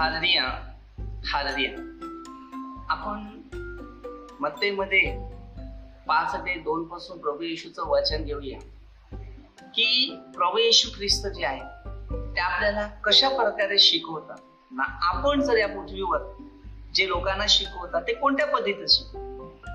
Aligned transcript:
हालरिया 0.00 0.44
हालरिया 1.26 1.70
आपण 2.88 3.40
मत्तेमध्ये 4.40 5.18
पाच 6.06 6.34
ते 6.34 6.54
दोन 6.54 6.84
पासून 6.84 7.18
प्रभू 7.18 7.42
येशूचं 7.42 7.82
वचन 7.86 8.24
घेऊया. 8.24 8.58
की 9.60 10.18
प्रभू 10.34 10.58
येशू 10.58 10.88
ख्रिस्त 10.96 11.26
जे 11.26 11.44
आहे 11.44 11.60
ते 12.34 12.40
आपल्याला 12.40 12.86
कशा 12.86 13.28
प्रकारे 13.28 13.78
शिकवतात? 13.78 14.36
ना 14.70 14.82
आपण 14.86 15.40
जर 15.40 15.56
या 15.56 15.68
पृथ्वीवर 15.68 16.18
जे 16.94 17.08
लोकांना 17.08 17.44
शिकवतात 17.48 18.02
ते 18.02 18.14
कोणत्या 18.14 18.46
पद्धतीत 18.46 18.86
शिकवतात? 18.88 19.70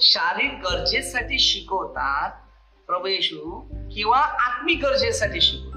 शारीरिक 0.00 0.66
गरजेसाठी 0.66 1.38
शिकवतात 1.38 2.30
प्रभू 2.86 3.06
येशू 3.06 3.60
किंवा 3.94 4.18
आत्मिक 4.18 4.86
गरजेसाठी 4.86 5.40
शिकवतात? 5.40 5.71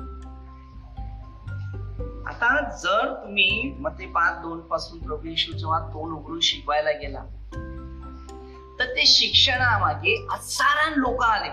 आता 2.35 2.77
जर 2.77 3.13
तुम्ही 3.13 3.75
मते 3.79 4.05
पाच 4.05 4.41
दोन 4.41 4.59
पासून 4.59 4.99
प्रभू 4.99 5.27
येशू 5.27 5.51
जेव्हा 5.51 5.79
तोंड 5.79 6.13
उघडून 6.13 6.39
शिकवायला 6.39 6.91
गेला 6.91 7.19
तर 8.79 8.85
ते 8.85 9.05
शिक्षणामागे 9.05 10.27
असारण 10.31 10.93
लोक 10.99 11.23
आले. 11.23 11.49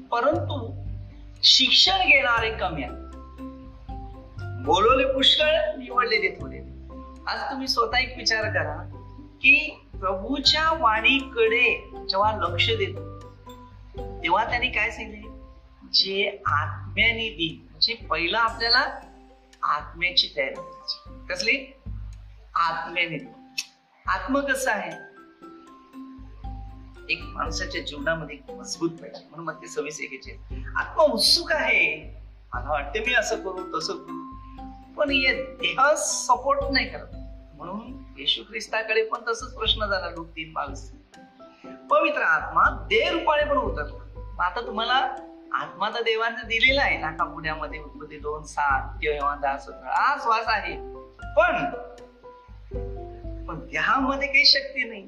परंतु 0.00 0.82
शिक्षण 1.42 1.98
घेणारे 1.98 2.50
कमी 2.50 2.82
आहेत. 2.82 2.94
बोलवले 4.64 5.12
पुष्कळ 5.12 5.76
निवडलेले 5.76 6.28
थोडे. 6.28 6.58
आज 7.26 7.50
तुम्ही 7.50 7.68
स्वतः 7.68 7.98
एक 7.98 8.14
विचार 8.16 8.44
करा 8.44 8.98
की 9.36 9.86
प्रभूच्या 10.00 10.78
वाणीकडे 10.80 11.90
जेव्हा 12.08 12.32
लक्ष 12.32 12.68
देतो 12.68 13.20
तेव्हा 14.22 14.44
त्यांनी 14.44 14.68
काय 14.68 14.90
सांगितले? 14.90 15.28
जे 15.92 16.42
आत्म्याने 16.46 17.28
दिली. 17.30 17.68
म्हणजे 17.82 18.06
पहिला 18.06 18.38
आपल्याला 18.38 19.00
आत्म्याची 19.62 20.32
तयारी 20.36 20.54
करायची. 20.54 21.26
कसली? 21.28 21.80
आत्म्याने. 22.54 23.34
आत्म 24.06 24.40
कसं 24.40 24.70
आहे? 24.70 24.90
एक 27.12 27.22
माणसाच्या 27.22 27.80
जीवनामध्ये 27.80 28.38
मजबूत 28.54 28.90
पाहिजे 28.90 29.26
म्हणून 29.30 29.46
मग 29.46 29.62
ते 29.62 29.66
सव्वीस 29.66 30.00
एकेचे 30.00 30.38
आत्मा 30.76 31.02
उत्सुक 31.02 31.52
आहे. 31.52 32.14
मला 32.54 32.70
वाटते 32.70 33.00
मी 33.00 33.14
असं 33.14 33.36
करू 33.36 33.78
तसं 33.78 33.92
करू. 33.92 34.36
पण 34.92 35.10
हे 35.10 35.44
देह 35.44 35.94
सपोर्ट 35.94 36.60
नाही 36.72 36.90
करत. 36.90 37.08
म्हणून 37.54 38.04
येशू 38.18 38.42
ख्रिस्ताकडे 38.42 39.04
पण 39.04 39.18
तसंच 39.28 39.54
प्रश्न 39.54 39.86
झाला 39.86 40.10
लोक 40.10 40.28
तीन 40.28 40.52
बावीस. 40.52 40.92
पवित्र 41.90 42.22
आत्मा 42.22 42.64
देह 42.70 43.10
रूपाने 43.10 43.50
पण 43.50 43.56
होतात 43.56 43.86
आता 44.40 44.66
तुम्हाला 44.66 45.28
आत्मा 45.54 45.88
तर 45.90 46.02
देवाने 46.02 46.46
दिलेला 46.46 46.82
आहे 46.82 46.98
नाका 46.98 47.24
पुण्यामध्ये 47.24 47.80
उत्पत्ती 47.80 48.18
दोन 48.18 48.42
सात 48.42 48.98
किंवा 49.00 49.34
दहा 49.42 49.58
सतरा. 49.58 49.90
हा 49.90 50.16
श्वास 50.22 50.44
आहे. 50.46 50.76
पण 51.36 51.64
पण 53.46 53.58
देहामध्ये 53.58 54.28
काही 54.28 54.44
शक्ती 54.44 54.88
नाही. 54.88 55.02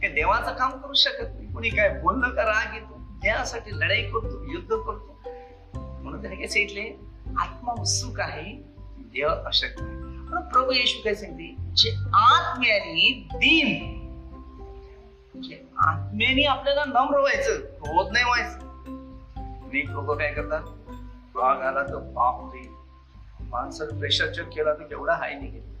काही 0.00 0.12
देवाचं 0.12 0.52
काम 0.52 0.70
करू 0.70 0.92
शकत 0.92 1.34
नाही. 1.34 1.52
कोणी 1.52 1.68
काय 1.68 1.88
बोललं 1.88 2.28
का 2.28 2.42
राग 2.42 2.74
येतो? 2.74 2.94
देहासाठी 3.22 3.70
लढाई 3.78 4.02
करतो 4.02 4.52
युद्ध 4.52 4.70
करतो. 4.70 5.20
म्हणून 5.76 6.20
त्याने 6.20 6.36
काय 6.36 6.46
सांगितले 6.46 7.06
आत्मा 7.38 7.72
उत्सुक 7.72 8.20
आहे 8.20 8.52
देह 8.98 9.28
अशक्त 9.28 9.80
आहे. 9.80 9.90
पण 10.30 10.40
प्रभू 10.40 10.72
येशू 10.72 11.02
काय 11.04 11.14
सांगते 11.14 11.56
जे 11.76 11.90
आत्म्याने 12.14 13.28
दिन 13.32 13.96
जे 15.42 15.64
आत्म्याने 15.78 16.44
आपल्याला 16.44 16.84
नम्र 16.84 17.18
व्हायचं 17.18 17.52
होत 17.80 18.12
नाही 18.12 18.24
व्हायचं 18.24 18.65
अनेक 19.66 19.90
लोक 19.90 20.18
काय 20.18 20.32
करतात? 20.32 20.62
भाग 21.34 21.60
आला 21.60 21.82
तर 21.82 21.96
बापरे 21.96 22.68
माणसानं 23.40 23.98
प्रेशर 23.98 24.32
चेक 24.32 24.46
केला 24.46 24.74
तर 24.74 24.82
केवढा 24.82 25.14
हाय 25.14 25.34
निघेल. 25.34 25.76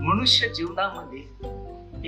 मनुष्य 0.00 0.48
जीवनामध्ये 0.48 1.20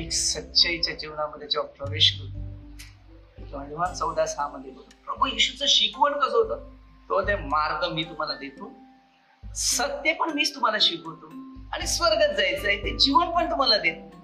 एक 0.03 0.13
सच्चाईच्या 0.13 0.95
जीवनामध्ये 0.95 1.49
जेव्हा 1.49 1.69
प्रवेश 1.69 2.21
करतो 2.21 3.95
चौदा 3.95 4.27
सहा 4.27 4.49
मध्ये 4.49 4.71
प्रभू 4.73 5.27
येशूचं 5.27 5.65
शिकवण 5.69 6.13
कसं 6.13 6.37
होतं? 6.37 6.71
तो 7.09 7.23
ते 7.23 7.37
मार्ग 7.37 7.93
मी 7.93 8.05
तुम्हाला 8.05 8.35
देतो. 8.35 8.73
सत्य 9.55 10.13
पण 10.13 10.31
मीच 10.31 10.55
तुम्हाला 10.55 10.79
शिकवतो. 10.81 11.27
आणि 11.73 11.87
स्वर्गात 11.87 12.37
जायचं 12.37 12.69
आहे 12.69 12.85
ते 12.85 12.99
जीवन 12.99 13.31
पण 13.31 13.51
तुम्हाला 13.51 13.79
देतो. 13.79 14.17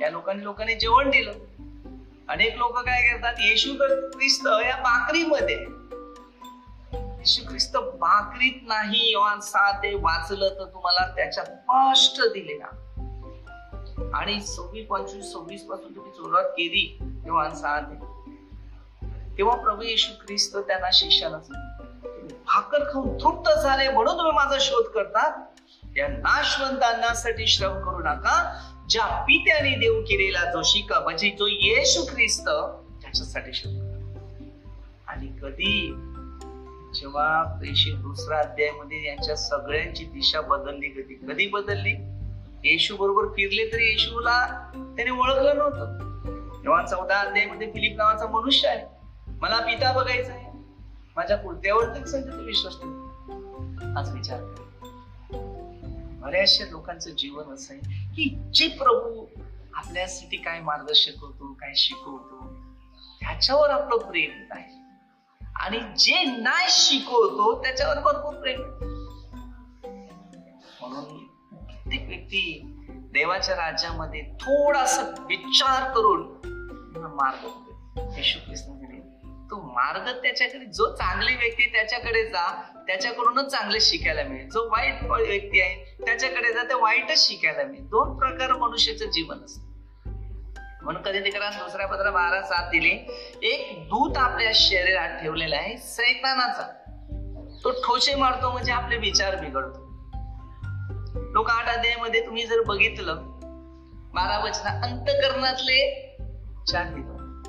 या 0.00 0.10
लोकांनी 0.10 0.44
लोकांनी 0.44 0.74
जेवण 0.74 1.10
दिलं. 1.10 1.32
अनेक 2.30 2.56
लोक 2.56 2.78
काय 2.78 3.08
करतात 3.08 3.34
येशू 3.38 3.72
ख्रिस्त 4.14 4.46
या 4.46 4.76
बाकरीमध्ये 4.76 5.56
येशू 6.94 7.50
ख्रिस्त 7.50 7.76
बाकरीत 7.76 8.60
नाही 8.62 9.14
ते 9.82 9.94
वाचलं 9.94 10.48
तर 10.48 10.64
तुम्हाला 10.64 11.06
त्याच्या 11.16 11.44
स्पष्ट 11.44 12.20
दिलेला 12.32 12.70
आणि 14.14 14.40
सव्वीस 14.40 14.86
पंचवीस 14.86 15.32
सव्वीसपासून 15.32 15.96
तुम्ही 15.96 16.12
सुरुवात 16.12 16.44
केली 16.44 16.98
तेव्हा 17.24 17.50
साथ 17.50 17.82
तेव्हा 19.38 19.56
प्रभू 19.56 19.82
येशू 19.82 20.26
ख्रिस्त 20.26 20.56
त्यांना 20.56 20.88
शिष्याला 20.92 21.36
भाकर 22.46 22.92
खाऊन 22.92 23.18
तृप्त 23.18 23.60
झाले 23.60 23.88
म्हणून 23.88 24.16
तुम्ही 24.16 24.32
माझा 24.32 24.56
शोध 24.60 24.86
करतात. 24.86 25.32
या 25.96 26.08
नाशवंतांनासाठी 26.08 27.46
श्रम 27.46 27.72
करू 27.72 27.98
नका. 27.98 28.34
ज्या 28.90 29.22
पित्याने 29.22 29.76
देऊ 29.76 30.02
केलेला 30.02 30.52
जो 30.52 30.62
शिका 30.64 31.00
म्हणजे 31.00 31.30
जो 31.30 31.46
येशू 31.46 32.04
ख्रिस्त 32.04 32.48
त्याच्यासाठी 33.02 33.52
शोध 33.52 33.72
आणि 35.06 35.26
कधी 35.26 35.94
जेव्हा 36.94 37.42
प्रेषित 37.42 37.94
दुसरा 37.94 38.38
अध्यायमध्ये 38.38 39.06
यांच्या 39.06 39.36
सगळ्यांची 39.36 40.04
दिशा 40.04 40.40
बदलली 40.40 40.88
कधी 40.88 41.14
कधी 41.14 41.46
बदलली 41.46 41.92
येशू 42.64 42.96
बरोबर 42.96 43.26
फिरले 43.26 43.72
तरी 43.72 43.84
येशूला 43.84 44.46
त्याने 44.96 45.10
ओळखलं 45.10 45.56
नव्हतं. 45.56 46.62
जेव्हा 46.62 46.86
चौदा 46.86 47.18
अध्यायमध्ये 47.18 47.66
फिलिप 47.66 47.96
नावाचा 47.96 48.26
मनुष्य 48.26 48.68
आहे. 48.68 48.86
मला 49.40 49.60
पिता 49.60 49.92
बघायचा 49.92 50.32
आहे. 50.32 50.50
माझ्या 51.16 51.36
कुर्त्यावर 51.36 51.84
तरी 51.84 52.20
तू 52.22 52.44
विश्वास 52.44 52.74
ठेव. 52.74 53.98
आज 53.98 54.12
विचार 54.14 54.40
बऱ्याचशा 56.22 56.64
लोकांचं 56.70 57.10
जीवन 57.10 57.54
असं 57.54 57.74
आहे. 57.74 58.09
जे 58.28 58.68
प्रभू 58.68 59.26
आपल्यासाठी 59.74 60.36
काय 60.36 60.60
मार्गदर्शक 60.60 61.20
होतो 61.20 61.52
काय 61.52 61.72
शिकवतो 61.74 62.48
त्याच्यावर 63.20 63.70
आपलं 63.70 63.96
प्रेम 63.96 64.30
नाही 64.48 64.80
आणि 65.56 65.78
जे 65.98 66.24
नाही 66.24 66.66
शिकवतो 66.70 67.62
त्याच्यावर 67.62 67.98
भरपूर 67.98 68.34
प्रेम 68.34 68.60
म्हणून 70.80 71.26
प्रत्येक 71.66 72.06
व्यक्ती 72.08 72.60
देवाच्या 73.12 73.56
राज्यामध्ये 73.56 74.22
थोडासा 74.40 75.02
विचार 75.02 75.92
करून 75.92 76.26
मार्ग 76.96 77.46
येशू 78.16 78.38
ख्रिस्ताकडे 78.46 79.19
तो 79.50 79.60
मार्ग 79.60 80.22
त्याच्याकडे 80.22 80.64
जो 80.64 80.94
चांगली 80.94 81.34
व्यक्ती 81.34 81.72
त्याच्याकडे 81.72 82.24
जा 82.24 82.62
त्याच्याकडूनच 82.86 83.46
चांगले 83.46 83.80
शिकायला 83.80 84.22
मिळेल. 84.22 84.48
जो 84.50 84.70
वाईट 84.70 85.02
व्यक्ती 85.02 85.60
आहे 85.60 85.96
त्याच्याकडे 86.06 86.52
जा 86.52 86.62
ते 86.62 86.74
वाईटच 86.74 87.28
शिकायला 87.28 87.62
मिळेल. 87.62 87.88
दोन 87.88 88.18
प्रकार 88.18 88.52
मनुष्याचं 88.52 89.04
जीवन 89.04 89.44
असतं. 89.44 89.70
म्हणून 90.82 91.02
कधी 91.02 91.20
ते 91.20 91.30
दुसऱ्या 91.30 91.86
पत्र 91.86 92.10
बारा 92.10 92.42
सात 92.42 92.70
दिली. 92.70 92.90
एक 93.42 93.84
दूत 93.84 94.16
आपल्या 94.16 94.52
शरीरात 94.54 95.22
ठेवलेला 95.22 95.56
आहे 95.56 95.76
सैतानाचा. 95.76 96.66
तो 97.64 97.70
ठोचे 97.70 98.14
मारतो 98.14 98.50
म्हणजे 98.50 98.72
आपले 98.72 98.96
विचार 98.96 99.36
बिघडतो. 99.36 99.90
लोक 101.32 101.50
आठ 101.50 101.68
अध्यायामध्ये 101.68 102.26
तुम्ही 102.26 102.46
जर 102.46 102.60
बघितलं 102.60 103.16
बारा 104.14 104.38
वचना 104.44 104.70
अंतकरणातले 104.82 106.06
चार 106.66 106.84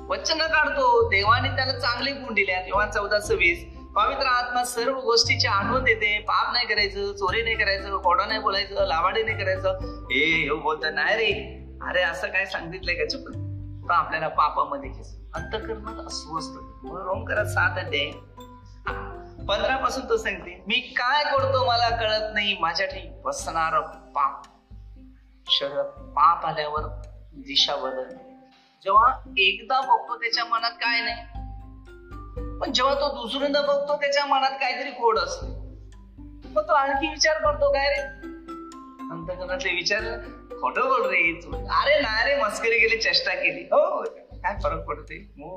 वचन 0.08 0.38
काढतो. 0.38 1.08
देवाने 1.08 1.48
त्याला 1.48 1.78
चांगले 1.78 2.12
गुण 2.12 2.34
दिले. 2.34 2.54
किंवा 2.64 2.86
चौदा 2.86 3.20
सव्वीस. 3.20 3.64
पवित्र 3.94 4.26
आत्मा 4.26 4.64
सर्व 4.64 4.98
गोष्टीची 5.00 5.46
आठवण 5.46 5.84
देते. 5.84 6.18
पाप 6.18 6.52
नाही 6.52 6.66
करायचं 6.66 7.12
चोरी 7.12 7.42
नाही 7.42 7.56
करायचं 7.56 7.96
कोडा 7.96 8.26
नाही 8.26 8.40
बोलायचं 8.40 8.86
लावाडी 8.86 9.22
नाही 9.22 9.38
करायचं. 9.38 9.78
हे 10.10 10.24
हे 10.42 10.52
बोलत 10.52 10.86
नाही 10.94 11.16
रे. 11.16 11.32
अरे 11.88 12.02
असं 12.02 12.26
काय 12.26 12.46
सांगितलंय 12.46 12.94
का 12.94 13.08
चुक 13.08 13.28
तर 13.88 13.92
आपल्याला 13.92 14.28
पापामध्ये 14.28 14.90
घेस 14.90 15.14
अंतकरणात 15.34 16.04
अस्वस्थ 16.06 16.58
रोम 16.84 17.24
करत 17.24 17.46
सात 17.46 17.78
अध्याय. 17.78 18.10
पंधरा 19.46 19.76
पासून 19.76 20.08
तो 20.08 20.16
सांगते 20.16 20.62
मी 20.66 20.80
काय 20.98 21.24
करतो 21.24 21.64
मला 21.66 21.88
कळत 21.90 22.34
नाही. 22.34 22.56
माझ्या 22.60 22.86
ठिकाणी 22.86 23.20
बसणार 23.24 23.80
पाप. 24.16 24.42
शरद 25.46 25.86
पाप 26.16 26.46
आल्यावर 26.46 26.82
दिशा 27.34 27.76
बदलते. 27.76 28.31
जेव्हा 28.84 29.10
एकदा 29.38 29.80
बघतो 29.80 30.16
त्याच्या 30.16 30.44
मनात 30.44 30.72
काय 30.72 31.00
नाही 31.00 32.58
पण 32.60 32.72
जेव्हा 32.72 32.94
तो 32.94 33.08
दुसऱ्यांदा 33.14 33.60
बघतो 33.60 33.96
त्याच्या 33.96 34.24
मनात 34.26 34.50
काहीतरी 34.50 34.90
खोड 34.90 35.18
असते. 35.18 35.46
मग 36.48 36.62
तो 36.68 36.72
आणखी 36.72 37.08
विचार 37.08 37.38
करतो 37.38 37.70
काय 37.72 37.88
रे? 37.88 38.00
अंतकरणातले 39.12 39.72
विचार 39.74 40.02
खोटं 40.60 40.88
बोल 40.88 41.06
रे 41.10 41.22
अरे 41.54 42.00
ना 42.00 42.24
रे 42.26 42.34
मस्करी 42.42 42.78
गेली 42.78 42.96
चेष्टा 42.96 43.34
केली. 43.34 43.62
हो 43.72 44.02
काय 44.02 44.58
फरक 44.64 44.84
पडते 44.86 45.16
हो. 45.38 45.56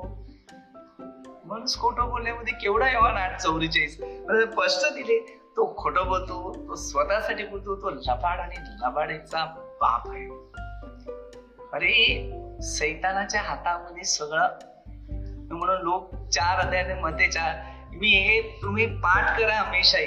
माणूस 1.44 1.78
खोटं 1.80 2.08
बोलण्यामध्ये 2.10 2.54
केवढा 2.54 2.90
येवा 2.90 3.10
आठ 3.22 3.40
चौवेचाळीस. 3.40 3.96
स्पष्ट 3.96 4.92
दिले 4.94 5.18
तो 5.56 5.72
खोट 5.78 5.98
बोलतो 5.98 6.52
तो 6.68 6.74
स्वतःसाठी 6.76 7.44
बोलतो 7.44 7.76
तो 7.82 7.90
लबाड 7.90 8.40
आणि 8.40 8.56
लबाडीचा 8.80 9.44
बाप 9.80 10.10
आहे. 10.10 10.26
अरे 11.72 11.94
सैतानाच्या 12.60 13.42
हातामध्ये 13.42 14.04
सगळं. 14.04 14.48
म्हणून 15.50 15.82
लोक 15.82 16.28
चार 16.28 16.64
हृदयाने 16.64 16.94
मध्ये 16.94 17.28
चार. 17.28 17.54
मी 17.92 18.08
हे 18.08 18.58
तुम्ही 18.62 18.86
पाठ 18.86 19.40
करा 19.40 19.54
हमेशा 19.54 19.98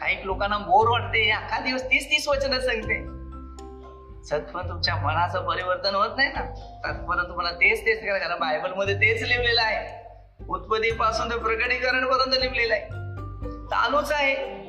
काही 0.00 0.26
लोकांना 0.26 0.58
बोर 0.58 0.88
वाटते 0.88 1.30
अख्खा 1.30 1.60
दिवस 1.60 1.84
तीस 1.84 2.06
तीस 2.10 2.28
वचन 2.28 2.60
सांगते. 2.60 3.20
सत्व 4.24 4.60
तुमच्या 4.60 4.96
मनाचं 4.96 5.48
परिवर्तन 5.48 5.94
होत 5.94 6.10
नाही 6.16 6.28
ना. 6.28 6.40
तत्पर्यंत 6.84 7.28
तुम्हाला 7.28 7.50
तेच 7.50 7.86
तेच 7.86 8.02
करा 8.02 8.18
कारण 8.18 8.40
बायबलमध्ये 8.40 8.94
तेच 8.94 9.22
लिहिलेलं 9.22 9.62
आहे. 9.62 10.00
उत्पत्ती 10.48 10.92
पासून 10.92 11.30
ते 11.30 11.38
प्रकटीकरण 11.38 12.04
पर्यंत 12.04 12.40
लिहिलेलं 12.40 12.74
आहे. 12.74 12.86
चालूच 13.66 14.12
आहे. 14.12 14.60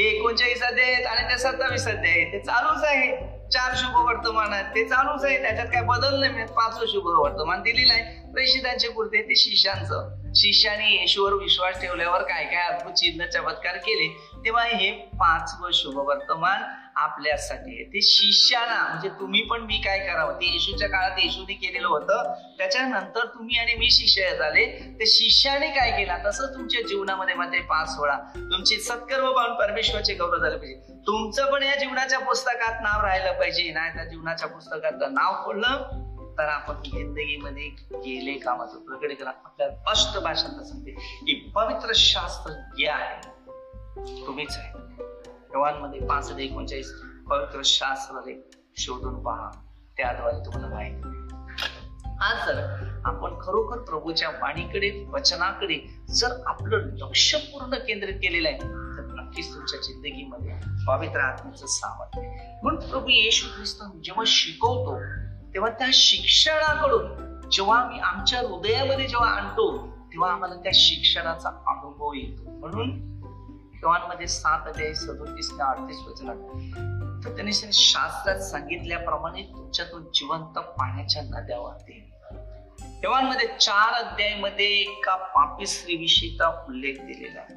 एकोणचाळीस 0.00 0.62
अध्याय 0.62 0.94
आणि 0.94 1.34
ते 1.34 1.38
सत्तावीस 1.38 1.88
अध्याय 1.88 2.24
ते 2.24 2.38
चालूच 2.38 2.84
आहे. 2.84 3.33
चार 3.52 3.74
शुभ 3.76 3.96
वर्तमान 3.96 4.52
आहेत. 4.52 4.64
ते 4.64 4.88
चालूच 4.88 5.24
आहे. 5.24 5.42
त्याच्यात 5.42 5.66
काय 5.66 5.82
बदल 5.82 6.20
नाही. 6.20 6.32
म्हणजे 6.32 6.52
पाचवं 6.52 6.86
शुभ 6.86 7.06
वर्तमान 7.06 7.62
दिलेलं 7.62 7.92
आहे. 7.92 8.32
प्रेषितांचे 8.32 8.88
पुरते 8.88 9.22
ते 9.22 9.36
शिष्यांचं. 9.36 10.32
शिष्याने 10.34 11.00
येशूवर 11.00 11.32
विश्वास 11.32 11.80
ठेवल्यावर 11.80 12.22
काय 12.22 12.44
काय 12.44 12.68
अद्भुत 12.68 12.92
चिन्ह 12.92 13.26
चमत्कार 13.26 13.76
केले. 13.76 14.08
तेव्हा 14.44 14.64
हे 14.64 14.90
पाचवं 14.92 15.70
शुभ 15.72 15.98
वर्तमान 15.98 16.62
आपल्यासाठी 16.96 17.84
ते 17.84 18.00
शिष्याना 18.02 18.88
म्हणजे 18.88 19.08
तुम्ही 19.08 19.42
पण 19.42 19.60
मी 19.60 19.78
काय 19.78 19.98
करावं? 19.98 20.34
ते 20.34 20.52
येशूच्या 20.52 20.88
काळात 20.88 21.18
येशूने 21.18 21.54
केलेलं 21.54 21.88
होतं. 21.88 22.34
त्याच्यानंतर 22.58 23.26
तुम्ही 23.26 23.58
आणि 23.58 23.74
मी 23.74 23.90
शिष्य 23.90 24.36
झाले. 24.36 24.66
ते 25.00 25.06
शिष्याने 25.06 25.70
काय 25.70 25.90
केला? 25.90 26.18
तसं 26.26 26.46
तुमच्या 26.46 26.80
जीवनामध्ये 26.88 27.34
मध्ये 27.34 27.60
पास 27.60 27.90
सोळा 27.90 28.18
तुमची 28.36 28.76
सत्कर्म 28.76 29.32
पाहून 29.32 29.54
परमेश्वराचे 29.54 30.14
गौरव 30.14 30.38
झाले 30.38 30.56
पाहिजे. 30.56 30.80
तुमचं 31.06 31.52
पण 31.52 31.62
या 31.62 31.74
जीवनाच्या 31.74 32.18
पुस्तकात 32.18 32.80
नाव 32.82 33.06
राहिलं 33.06 33.32
पाहिजे. 33.32 33.72
नाही 33.72 33.94
त्या 33.94 34.04
जीवनाच्या 34.04 34.48
पुस्तकात 34.48 34.92
नाव 34.92 35.48
पडलं 35.48 36.00
तर 36.38 36.48
आपण 36.48 36.82
जिंदगीमध्ये 36.84 37.68
गेले 37.92 38.32
कामाचं. 38.32 38.78
प्रकट 38.78 39.16
करा. 39.16 39.30
आपल्या 39.30 39.70
स्पष्ट 39.70 40.18
भाषांना 40.18 40.64
सांगते. 40.64 40.90
की 40.90 41.52
पवित्र 41.54 41.92
शास्त्र 41.94 42.52
जे 42.52 42.88
आहे 42.88 43.28
तुम्हीच 44.26 44.56
आहे. 44.56 44.84
मध्ये 45.56 46.00
पाच 46.00 46.32
एकोणचाळीस 46.38 46.92
पवित्र 47.30 47.60
शास्त्र 47.64 48.32
शोधून 48.76 49.22
पहा. 49.22 49.50
त्याद्वारे 49.96 50.44
तुम्हाला 50.46 50.74
माहिती 50.74 51.08
आज 52.20 52.46
जर 52.46 52.62
आपण 53.04 53.34
खरोखर 53.34 53.78
प्रभूच्या 53.78 54.28
वाणीकडे 54.28 55.06
वचनाकडे 55.08 56.04
जर 56.08 56.28
आपलं 56.46 56.76
लक्ष 56.76 57.34
पूर्ण 57.34 57.74
केंद्रित 57.74 58.14
केलेलं 58.14 58.48
आहे 58.48 58.58
तर 58.58 59.22
नक्कीच 59.22 59.54
तुमच्या 59.54 59.80
जिंदगीमध्ये 59.80 60.52
पवित्र 60.88 61.20
आत्म्याचं 61.20 61.66
सामर्थ्य 61.66 62.20
म्हणून 62.62 62.90
प्रभू 62.90 63.08
येशू 63.08 63.46
ख्रिस्त 63.56 63.82
जेव्हा 64.04 64.24
शिकवतो 64.26 65.00
तेव्हा 65.54 65.70
त्या 65.70 65.88
शिक्षणाकडून 65.92 67.24
जेव्हा 67.50 67.80
आम्ही 67.80 67.98
आमच्या 67.98 68.40
हृदयामध्ये 68.40 69.06
जेव्हा 69.06 69.28
आणतो 69.28 69.86
तेव्हा 70.12 70.32
आम्हाला 70.32 70.54
त्या 70.54 70.72
शिक्षणाचा 70.74 71.48
अनुभव 71.48 72.12
येतो. 72.14 72.50
म्हणून 72.50 73.13
तेव्हामध्ये 73.84 74.26
सात 74.26 74.68
अध्याय 74.68 74.94
सदोतीस 74.94 75.50
ते 75.50 75.62
अडतीस 75.62 75.96
वचनात 76.06 76.36
तर 77.24 77.34
त्यांनी 77.34 77.52
शास्त्रात 77.72 78.38
सांगितल्याप्रमाणे 78.38 79.42
तुमच्यातून 79.42 80.04
जिवंत 80.14 80.58
पाण्याच्या 80.58 81.22
नद्या 81.22 81.60
वाहतील. 81.60 82.12
तेव्हामध्ये 83.02 83.48
चार 83.60 83.92
अध्यायमध्ये 83.92 84.66
एका 84.66 85.16
पापी 85.16 85.66
स्त्रीविषयीचा 85.66 86.64
उल्लेख 86.68 86.94
दिलेला 86.94 87.40
आहे. 87.40 87.54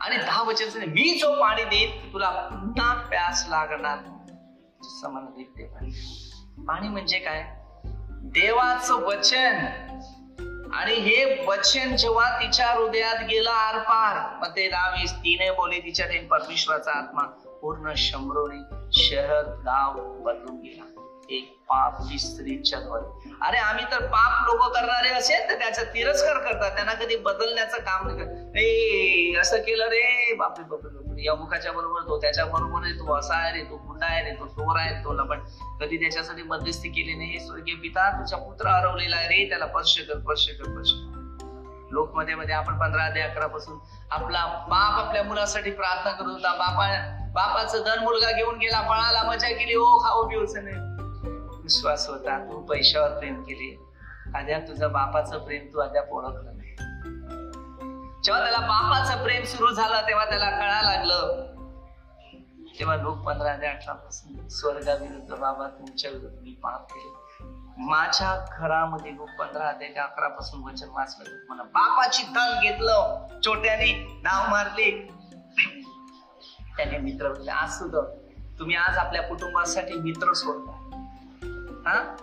आणि 0.00 0.16
दहा 0.16 0.42
वचन 0.42 0.80
मी 0.80 1.18
जो 1.20 1.40
पाणी 1.40 1.64
देईन 1.64 2.12
तुला 2.12 2.30
पुन्हा 2.30 2.94
प्यास 2.94 3.46
लागणार. 3.48 3.98
समान 4.82 5.26
पाणी 6.64 6.88
म्हणजे 6.88 7.18
काय? 7.18 7.56
देवाचं 8.10 8.94
वचन. 8.94 9.66
आणि 10.74 10.94
हे 10.94 11.44
वचन 11.46 11.94
जेव्हा 11.96 12.28
तिच्या 12.40 12.66
हृदयात 12.68 13.22
गेलं 13.28 13.50
आरपार 13.50 14.16
मग 14.40 14.56
ते 14.56 14.66
रावीस 14.68 15.12
तिने 15.14 15.50
बोले 15.50 15.78
तिच्या 15.80 16.06
परमेश्वराचा 16.30 16.92
आत्मा 16.92 17.22
पूर्ण 17.62 17.92
शंभरोने 17.96 18.90
शहर 19.00 19.42
गाव 19.64 20.00
बदलून 20.24 20.60
गेला. 20.60 20.82
एक 21.30 21.52
पाप 21.68 22.00
स्त्रीच्या 22.20 22.80
द्वारे 22.80 23.30
अरे 23.42 23.58
आम्ही 23.58 23.84
तर 23.92 24.04
पाप 24.06 24.46
लोक 24.46 24.74
करणारे 24.74 25.08
असेल 25.08 25.48
तर 25.50 25.58
त्याचा 25.58 25.82
तिरस्कार 25.84 26.38
करतात. 26.38 26.70
त्यांना 26.74 26.94
कधी 26.94 27.16
बदलण्याचं 27.16 27.78
काम 27.80 28.08
नाही 28.08 29.36
असं 29.40 29.62
केलं 29.62 29.88
रे 29.88 30.34
बापरे 30.38 30.64
बापरे. 30.64 31.24
या 31.24 31.34
मुखाच्या 31.34 31.72
बरोबर 31.72 32.00
तो 32.00 32.20
त्याच्या 32.20 32.44
बरोबर 32.44 32.84
आहे 32.84 32.98
तो 32.98 33.18
असा 33.18 33.36
आहे 33.36 33.52
रे 33.52 33.64
तो 33.64 33.76
गुंडा 33.94 34.06
आहे 34.06 34.30
तो 34.30 34.46
चोर 34.46 34.78
आहे 34.78 34.94
तो 35.04 35.12
कधी 35.80 35.96
त्याच्यासाठी 35.96 36.42
मध्यस्थी 36.42 36.88
केली 36.88 37.14
नाही 37.14 37.38
स्वर्गीय 37.40 37.74
पिता 37.74 38.10
तुझा 38.10 38.36
पुत्र 38.36 38.68
हरवलेला 38.68 39.16
आहे 39.16 39.26
रे 39.28 39.48
त्याला 39.48 39.66
स्पर्श 39.66 39.98
कर 39.98 40.18
स्पर्श 40.18 40.46
कर 40.48 40.64
स्पर्श 40.64 40.92
लोकमध्ये 41.92 42.34
मध्ये 42.34 42.54
आपण 42.54 42.78
पंधरा 42.78 43.08
ते 43.14 43.20
अकरा 43.20 43.46
पासून 43.46 43.78
आपला 44.10 44.44
बाप 44.68 45.04
आपल्या 45.04 45.22
मुलासाठी 45.22 45.70
प्रार्थना 45.70 46.12
करत 46.12 46.28
होता. 46.28 46.52
बापा 46.52 46.86
बापाचं 47.34 47.82
धन 47.86 48.02
मुलगा 48.04 48.30
घेऊन 48.32 48.58
गेला 48.58 48.80
पळाला 48.80 49.22
मजा 49.22 49.48
केली 49.48 49.74
ओ 49.74 49.86
खाऊ 49.98 50.28
पिऊच. 50.28 50.56
नाही 50.56 50.76
विश्वास 51.62 52.08
होता 52.08 52.38
तू 52.44 52.60
पैशावर 52.60 53.18
प्रेम 53.18 53.42
केली. 53.42 53.74
अद्याप 54.34 54.68
तुझं 54.68 54.92
बापाचं 54.92 55.44
प्रेम 55.44 55.66
तू 55.72 55.80
अद्याप 55.80 56.10
ओळखलं 56.10 56.56
नाही. 56.56 56.74
जेव्हा 58.24 58.42
त्याला 58.42 58.66
बापाचं 58.66 59.22
प्रेम 59.24 59.44
सुरू 59.44 59.70
झालं 59.70 60.06
तेव्हा 60.08 60.24
त्याला 60.24 60.50
कळा 60.50 60.82
लागलं 60.82 61.53
तेव्हा 62.78 62.96
लोक 62.96 63.16
पंधरा 63.16 63.56
ते 63.56 63.66
अठरा 63.66 63.92
पासून 63.92 64.48
स्वर्गाविरुद्ध 64.48 65.34
बाबा 65.34 65.68
तुमच्या 65.68 66.10
विरुद्ध 66.10 66.38
मी 66.42 66.50
पाप 66.50 66.92
केले. 66.92 67.12
माझ्या 67.78 68.46
घरामध्ये 68.52 69.16
लोक 69.16 69.28
पंधरा 69.38 69.72
ते 69.72 69.94
अकरा 69.94 70.28
पासून 70.28 70.64
वचन 70.64 70.86
वाचलं. 70.90 71.36
मला 71.48 71.62
बापाची 71.62 72.22
धन 72.22 72.60
घेतलं. 72.62 73.26
छोट्याने 73.46 74.20
नाव 74.22 74.50
मारले. 74.50 75.08
त्याने 76.76 76.98
मित्र 76.98 77.50
आज 77.50 77.70
सुद्धा 77.70 78.00
तुम्ही 78.58 78.76
आज 78.76 78.98
आपल्या 78.98 79.22
कुटुंबासाठी 79.22 79.94
मित्र 79.94 80.32
सोडता 80.32 80.72
हा? 81.86 82.16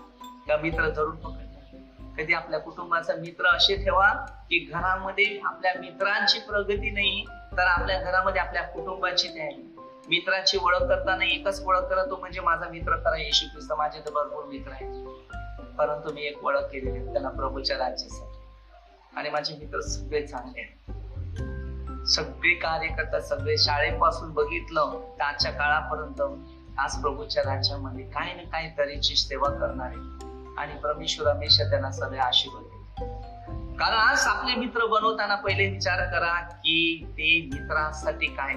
का 0.47 0.57
मित्र 0.57 0.89
धरून 0.89 1.15
पकडता 1.15 1.77
कधी 2.17 2.33
आपल्या 2.33 2.59
कुटुंबाचा 2.59 3.13
मित्र 3.15 3.45
असे 3.45 3.83
ठेवा 3.83 4.09
की 4.49 4.69
घरामध्ये 4.73 5.39
आपल्या 5.45 5.73
मित्रांची 5.79 6.39
प्रगती 6.39 6.89
नाही 6.89 7.25
तर 7.57 7.67
आपल्या 7.67 8.01
घरामध्ये 8.01 8.41
आपल्या 8.41 8.63
कुटुंबाची 8.63 9.27
न्याय 9.27 9.49
मित्राची 10.11 10.57
ओळख 10.57 10.77
करताना 10.77 11.25
एकच 11.25 11.63
ओळख 11.65 11.79
करा 11.79 12.03
तो 12.03 12.17
म्हणजे 12.17 12.41
माझा 12.41 12.69
मित्र. 12.69 12.95
खरा 12.95 13.17
येशू 13.17 13.45
ख्रिस्त 13.53 13.73
माझे 13.73 13.99
तर 13.99 14.11
भरपूर 14.11 14.43
मित्र 14.45 14.71
आहेत. 14.71 15.07
परंतु 15.77 16.13
मी 16.13 16.21
एक 16.21 16.45
ओळख 16.45 16.59
केलेली 16.59 17.13
त्याला 17.13 17.29
प्रभूच्या 17.29 17.77
राज्यासाठी. 17.77 18.39
आणि 19.15 19.29
माझे 19.29 19.53
मित्र 19.53 19.81
सगळे 19.81 20.27
चांगले 20.27 20.61
आहेत. 20.61 20.91
सगळे 22.07 22.53
कार्यकर्ता 22.53 23.19
सगळे 23.19 23.57
शाळेपासून 23.57 24.33
बघितलं 24.33 25.15
त्याच्या 25.17 25.51
काळापर्यंत. 25.51 26.21
आज 26.79 27.01
प्रभूच्या 27.01 27.43
राज्यामध्ये 27.43 28.05
काही 28.05 28.33
ना 28.33 28.43
काही 28.43 28.69
तऱ्हेची 28.77 29.15
सेवा 29.15 29.49
करणारे. 29.49 30.21
आणि 30.57 30.75
परमेश्वर 30.75 31.27
हमेशा 31.27 31.69
त्यांना 31.69 31.91
सगळे 31.91 32.19
आशीर्वाद 32.19 32.63
कारण 33.79 33.97
आज 33.97 34.27
आपले 34.27 34.55
मित्र 34.55 34.85
बनवताना 34.85 35.35
पहिले 35.35 35.69
विचार 35.69 35.97
करा 35.97 36.39
की 36.39 37.05
ते 37.05 37.49
मित्रांसाठी 37.53 38.25
काय 38.25 38.53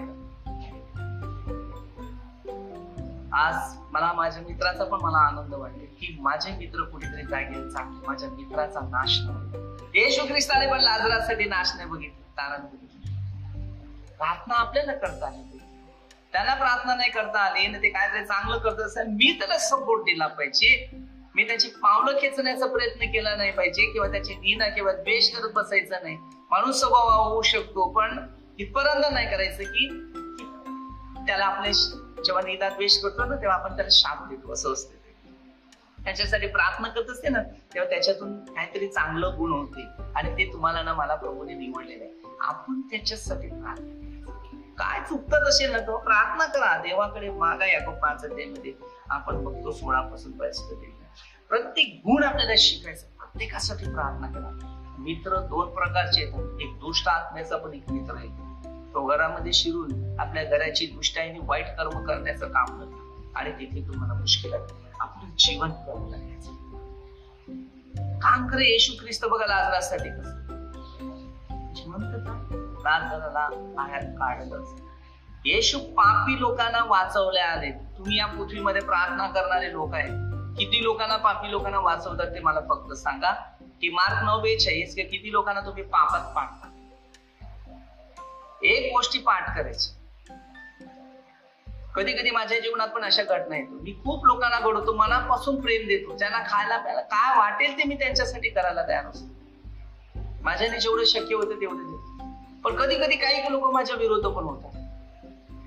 आज 3.34 3.76
मला 3.92 4.12
माझ्या 4.12 4.42
मित्राचा 4.42 4.84
पण 4.84 5.00
मला 5.02 5.18
आनंद 5.18 5.54
वाटतो 5.54 5.84
की 6.00 6.16
माझे 6.20 6.50
मित्र 6.56 6.82
कुठेतरी 6.82 7.22
जागेल 7.22 7.68
चांगले 7.68 8.06
माझ्या 8.06 8.28
मित्राचा 8.30 8.80
नाश 8.80 9.18
नाही. 9.20 9.62
येशू 9.94 10.26
ख्रिस्ताने 10.28 10.66
पण 10.66 10.80
लाजरासाठी 10.80 11.44
नाश 11.44 11.72
नाही 11.76 11.88
बघितली 11.88 12.22
तारण 12.38 12.66
प्रार्थना 14.18 14.54
आपल्याला 14.54 14.92
करता 14.92 15.26
आली 15.26 15.58
त्यांना 16.32 16.54
प्रार्थना 16.54 16.94
नाही 16.94 17.10
करता 17.10 17.40
आली 17.40 17.66
ना 17.66 17.78
ते 17.78 17.88
काहीतरी 17.88 18.24
चांगलं 18.26 18.58
करत 18.58 18.80
असेल 18.80 19.06
मी 19.08 19.32
त्याला 19.38 19.58
सपोर्ट 19.58 20.02
दिला 20.04 20.26
पाहिजे. 20.26 20.90
मी 21.34 21.44
त्याची 21.44 21.68
पावलं 21.82 22.18
खेचण्याचा 22.20 22.66
प्रयत्न 22.66 23.10
केला 23.12 23.34
नाही 23.36 23.50
पाहिजे 23.50 23.86
किंवा 23.92 24.06
त्याची 24.08 24.34
निना 24.34 24.68
किंवा 24.68 24.92
द्वेष 24.92 25.30
करत 25.36 25.52
बसायचा 25.54 25.98
नाही. 26.02 26.16
माणूस 26.50 26.80
स्वभाव 26.80 27.22
होऊ 27.22 27.42
शकतो 27.42 27.88
पण 27.92 28.18
इथपर्यंत 28.58 29.12
नाही 29.12 29.30
करायचं 29.30 29.62
की 29.64 29.88
त्याला 31.26 31.44
आपले 31.44 31.72
जेव्हा 32.24 32.42
निदा 32.42 32.68
द्वेष 32.68 32.98
करतो 32.98 33.24
ना 33.24 33.36
तेव्हा 33.36 33.56
आपण 33.58 33.76
त्याला 33.76 33.90
शाप 33.92 34.28
देतो 34.28 34.52
असं 34.52 34.72
असते 34.72 35.04
त्याच्यासाठी 36.04 36.46
प्रार्थना 36.46 36.88
करत 36.88 37.10
असते 37.10 37.28
ना 37.28 37.42
तेव्हा 37.42 37.90
त्याच्यातून 37.90 38.44
काहीतरी 38.44 38.88
चांगलं 38.88 39.34
गुण 39.38 39.52
होते. 39.52 39.86
आणि 40.16 40.32
ते 40.32 40.52
तुम्हाला 40.52 40.82
ना 40.82 40.94
मला 40.94 41.14
प्रभूने 41.14 41.54
निवडलेलं 41.54 42.04
आहे. 42.04 42.36
आपण 42.40 42.80
त्याच्यासाठी 42.80 43.48
प्रार्थना 43.48 44.04
काय 44.78 45.00
चुकतात 45.00 45.48
असेल 45.48 45.72
ना 45.72 45.78
तो 45.78 45.98
प्रार्थना 45.98 46.46
करा. 46.46 46.78
देवाकडे 46.78 47.30
मागा 47.30 47.66
या 47.66 47.90
पाच 47.90 48.24
मध्ये 48.24 48.72
आपण 49.10 49.44
बघतो 49.44 49.72
सोळापासून 49.72 50.32
परिस्थिती. 50.32 50.94
प्रत्येक 51.48 52.00
गुण 52.00 52.24
आपल्याला 52.24 52.52
शिकायचं. 52.58 53.06
प्रत्येकासाठी 53.06 53.84
प्रार्थना 53.84 54.26
करा. 54.26 54.70
मित्र 54.98 55.36
दोन 55.36 55.74
प्रकारचे 55.74 56.20
येतात 56.20 56.60
एक 56.60 56.78
दुष्ट 56.78 57.08
आत्म्याचा 57.08 57.56
पण 57.56 57.74
एक 57.74 57.90
मित्र 57.90 58.14
आहे. 58.14 58.43
तो 58.94 59.06
घरामध्ये 59.06 59.52
शिरून 59.52 60.16
आपल्या 60.20 60.44
घराची 60.44 60.86
दुष्टाईने 60.86 61.38
वाईट 61.42 61.66
कर्म 61.66 62.06
करण्याचं 62.06 62.48
काम 62.48 62.64
करतो 62.64 63.22
आणि 63.36 63.52
तिथे 63.52 63.88
तुम्हाला 63.88 64.14
मुश्किल 64.14 64.54
आहे. 64.54 64.62
आपलं 65.00 65.30
जीवन 65.38 65.70
करू 65.70 66.10
लागण्याचं 66.10 66.50
काम 68.18 68.46
करे 68.46 68.64
येशू 68.64 69.04
ख्रिस्त 69.04 69.24
बघा 69.24 69.46
लाजरासाठी 69.46 70.08
काढलंच 74.18 74.68
येशू 75.46 75.78
पापी 75.78 76.40
लोकांना 76.40 76.84
वाचवल्या 76.84 77.48
आले. 77.48 77.70
तुम्ही 77.70 78.18
या 78.18 78.26
पृथ्वीमध्ये 78.26 78.82
प्रार्थना 78.82 79.26
करणारे 79.26 79.72
लोक 79.72 79.94
आहेत. 79.94 80.10
किती 80.58 80.82
लोकांना 80.82 81.16
पापी 81.16 81.50
लोकांना 81.50 81.78
वाचवतात 81.78 82.34
ते 82.34 82.40
मला 82.40 82.60
फक्त 82.60 82.92
सांगा. 82.92 83.32
की 83.80 83.88
मार्क 83.88 84.24
नऊ 84.24 84.40
बेचाळीस 84.40 84.94
किती 84.96 85.32
लोकांना 85.32 85.60
तुम्ही 85.60 85.82
पापात 85.82 86.34
पाडता? 86.36 86.70
एक 88.64 88.92
गोष्टी 88.92 89.18
पाठ 89.18 89.56
करायची. 89.56 89.90
कधी 91.94 92.12
कधी 92.12 92.30
माझ्या 92.30 92.58
जीवनात 92.58 92.88
पण 92.88 93.04
अशा 93.04 93.22
घटना 93.22 93.56
येतो 93.56 93.74
मी 93.74 93.92
खूप 93.92 94.26
लोकांना 94.26 94.60
घडवतो 94.60 94.92
मनापासून 94.92 95.60
प्रेम 95.60 95.86
देतो. 95.86 96.16
ज्यांना 96.16 96.38
खायला 96.38 96.76
प्यायला 96.76 97.00
काय 97.00 97.38
वाटेल 97.38 97.78
ते 97.78 97.84
मी 97.84 97.94
त्यांच्यासाठी 97.94 98.48
करायला 98.48 98.88
तयार 98.88 99.06
असतो. 99.06 99.26
माझ्याने 100.42 100.80
जेवढं 100.80 101.04
शक्य 101.04 101.34
होतं 101.34 101.60
तेवढं 101.60 101.82
देतो. 101.82 102.16
पण 102.64 102.76
कधी 102.76 102.94
कधी 102.94 103.16
काही 103.16 103.52
लोक 103.52 103.72
माझ्या 103.72 103.96
विरोध 103.96 104.26
पण 104.26 104.44
होतात. 104.44 104.70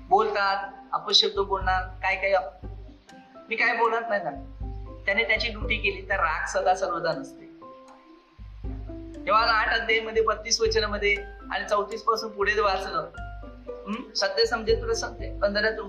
बोलतात 0.08 0.72
अपशब्द 0.92 1.38
बोलणार 1.38 1.82
काय 2.02 2.16
काय 2.16 2.34
मी 3.48 3.56
काय 3.56 3.76
बोलत 3.76 4.06
नाही 4.08 4.22
ना. 4.24 4.30
त्याने 5.06 5.24
त्याची 5.24 5.48
ड्युटी 5.48 5.76
केली 5.76 6.08
तर 6.08 6.14
राग 6.14 6.46
सदा 6.46 6.74
सर्वदा 6.74 7.12
नसते. 7.12 7.46
तेव्हा 9.26 9.42
आठ 9.42 9.80
अध्यायमध्ये 9.80 10.22
बत्तीस 10.22 10.60
वचनामध्ये 10.60 11.37
आणि 11.52 11.68
चौतीसपासून 11.68 12.30
पुढे 12.30 12.60
वाचलं 12.60 13.10
सत्य 14.16 14.44
समजे 14.46 14.74
तुला 14.74 14.94
सांगते 14.94 15.38
पंधरा 15.38 15.70
तू. 15.70 15.82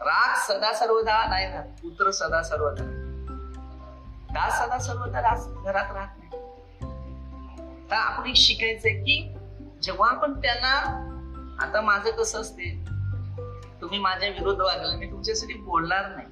राग 0.00 0.34
सदा 0.46 0.72
सर्वदा 0.72 1.16
नाही 1.28 1.46
राहत 1.46 1.80
पुत्र 1.82 2.10
सदा 2.10 2.42
सर्वदा 2.42 2.84
दास 4.32 4.58
सदा 4.58 4.78
सर्वदा 4.78 5.20
रास 5.20 5.46
घरात 5.48 5.92
राहत 5.92 6.18
नाही. 6.18 6.40
तर 7.90 7.94
आपण 7.94 8.26
एक 8.26 8.36
शिकायचंय 8.36 8.92
की 8.92 9.34
जेव्हा 9.82 10.10
आपण 10.10 10.32
त्यांना 10.40 10.72
आता 11.62 11.80
माझं 11.80 12.10
कसं 12.10 12.40
असते 12.40 12.70
तुम्ही 13.80 13.98
माझ्या 13.98 14.28
विरोध 14.28 14.60
वागला 14.60 14.96
मी 14.96 15.10
तुमच्यासाठी 15.10 15.54
बोलणार 15.54 16.08
नाही. 16.16 16.26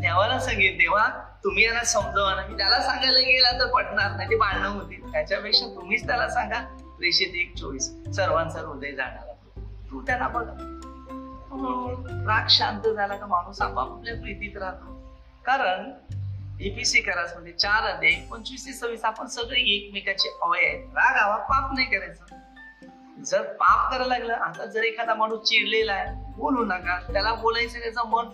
देवाला 0.00 0.38
सांगेल 0.38 0.78
तेव्हा 0.80 1.08
तुम्ही 1.44 1.64
यांना 1.64 1.84
समजवा 1.84 2.34
ना. 2.34 2.46
मी 2.46 2.56
त्याला 2.56 2.80
सांगायला 2.80 3.18
गेला 3.18 3.58
तर 3.58 3.66
पटणार 3.66 4.16
नाही 4.16 4.30
ते 4.30 4.36
भांडणं 4.36 4.68
होतील. 4.68 5.12
त्याच्यापेक्षा 5.12 5.66
तुम्हीच 5.66 6.06
त्याला 6.06 6.28
सांगा. 6.28 6.60
रेषेत 7.02 7.34
एक 7.34 7.54
चोवीस 7.56 7.86
सर्वांचा 8.16 8.60
हृदय 8.60 8.92
जाणार 8.92 9.50
तू 9.90 10.02
त्याला 10.02 10.28
बघा. 10.28 10.52
राग 12.26 12.46
शांत 12.50 12.80
झाला 12.80 13.16
का 13.16 13.26
माणूस 13.26 13.60
आपापल्या 13.62 14.14
प्रीतीत 14.14 14.56
राहतो. 14.56 15.14
कारण 15.44 15.90
एपीसी 16.60 17.00
करासमध्ये 17.00 17.52
चार 17.52 17.84
अध्याय 17.84 18.26
पंचवीस 18.30 18.66
ते 18.66 18.72
सव्वीस 18.72 19.04
आपण 19.04 19.26
सगळे 19.26 19.60
एकमेकाचे 19.74 20.28
अवय 20.42 20.66
आहेत. 20.66 20.84
राग 20.88 21.16
हवा 21.16 21.36
पाप 21.36 21.72
नाही 21.72 21.86
करायचं. 21.86 22.24
जर 23.24 23.42
पाप 23.42 23.90
करायला 23.90 24.18
लागलं 24.18 24.34
आता 24.34 24.66
जर 24.66 24.82
एखादा 24.82 25.14
माणूस 25.14 25.48
चिडलेला 25.48 25.92
आहे 25.92 26.32
बोलू 26.36 26.64
नका. 26.64 26.98
त्याला 27.12 27.34
बोलायचं 27.34 27.78
त्याचं 27.78 28.08
मन 28.08 28.26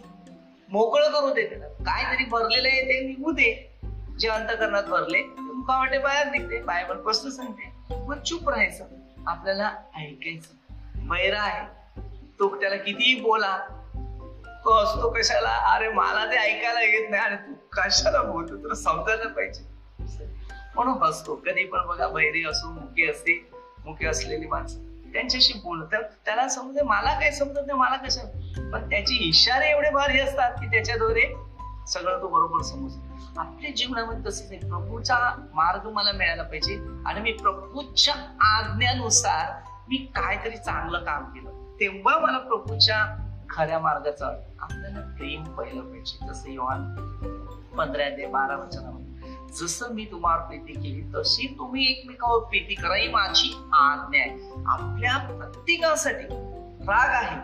मोकळं 0.68 1.10
करू 1.10 1.32
दे 1.34 1.48
त्याला. 1.48 1.66
काहीतरी 1.66 2.24
भरलेलं 2.24 2.68
आहे 2.68 2.82
ते 2.82 3.00
निघू 3.06 3.30
दे. 3.30 3.80
जे 4.18 4.28
अंतकरणात 4.28 4.82
भरले 4.82 5.22
तुमका 5.22 5.78
वाटे 5.78 5.98
बाहेर 5.98 6.30
निघते. 6.30 6.62
बायबल 6.62 7.00
स्पष्ट 7.00 7.26
सांगते. 7.26 7.77
मग 7.90 8.22
चुप 8.22 8.48
राहायचं. 8.48 8.84
आपल्याला 9.26 9.72
ऐकायचं. 9.96 10.72
मैरा 11.02 11.42
आहे. 11.42 11.66
तो 12.38 12.60
त्याला 12.60 12.76
कितीही 12.76 13.20
बोला 13.20 13.58
तो 14.64 14.76
असतो 14.76 15.10
कशाला? 15.10 15.74
अरे 15.74 15.88
मला 15.88 16.30
ते 16.30 16.36
ऐकायला 16.36 16.80
येत 16.82 17.10
नाही. 17.10 17.22
अरे 17.22 17.36
तू 17.36 17.52
कशाला 17.72 18.22
बोलतो? 18.22 18.56
तुला 18.56 18.74
समजायला 18.74 19.28
पाहिजे. 19.28 19.62
म्हणून 20.74 21.02
हसतो. 21.02 21.34
कधी 21.36 21.64
पण 21.64 21.86
बघा 21.86 22.08
बैरी 22.08 22.44
असो 22.44 22.68
मुके 22.68 23.10
असते 23.10 23.48
मुके 23.84 24.06
असलेली 24.06 24.46
माणसं. 24.46 24.78
त्यांच्याशी 25.12 25.52
बोलतात. 25.52 26.02
त्याला 26.24 26.48
समजते 26.48 26.82
मला 26.82 27.20
काय 27.20 27.30
समजत 27.30 27.66
नाही 27.66 27.78
मला 27.78 27.96
कशा 27.96 28.22
पण 28.72 28.90
त्याचे 28.90 29.14
इशारे 29.14 29.70
एवढे 29.70 29.90
भारी 29.90 30.20
असतात 30.20 30.52
की 30.52 30.66
त्याच्याद्वारे 30.66 31.34
सगळं 31.88 32.22
तो 32.22 32.28
बरोबर 32.28 32.62
समजतो. 32.62 33.07
आपल्या 33.38 33.70
जीवनामध्ये 33.76 34.24
तसंच 34.26 34.48
नाही 34.48 34.60
प्रभूचा 34.60 35.48
मार्ग 35.54 35.88
मला 35.88 36.12
मिळाला 36.12 36.42
पाहिजे 36.42 36.74
आणि 37.06 37.20
मी 37.20 37.32
प्रभूच्या 37.32 38.14
आज्ञानुसार 38.40 39.52
मी 39.88 39.96
काहीतरी 39.96 40.56
चांगलं 40.56 40.98
काम 40.98 41.24
केलं. 41.24 41.50
तेव्हा 41.80 42.18
मला 42.18 42.38
प्रभूच्या 42.38 43.24
खऱ्या 43.50 43.78
मार्गाचा 43.78 44.26
आपल्याला 44.60 45.00
प्रेम 45.00 45.44
पाहिलं 45.44 45.82
पाहिजे. 45.82 46.26
जसं 46.26 46.50
योहान 46.50 46.94
पंधरा 47.76 48.08
ते 48.08 48.26
बारा 48.26 48.56
वचनामध्ये 48.56 49.08
जसं 49.52 49.94
मी 49.94 50.04
तुम्हाला 50.04 50.42
प्रीती 50.42 50.72
केली 50.72 51.02
तशी 51.14 51.54
तुम्ही 51.58 51.90
एकमेकावर 51.90 52.38
प्रीती 52.38 52.74
करा 52.74 52.94
ही 52.94 53.08
माझी 53.08 53.56
आज्ञा 53.72 54.20
आहे. 54.20 54.62
आपल्या 54.66 55.18
प्रत्येकासाठी 55.18 56.26
राग 56.84 57.24
आहे 57.24 57.36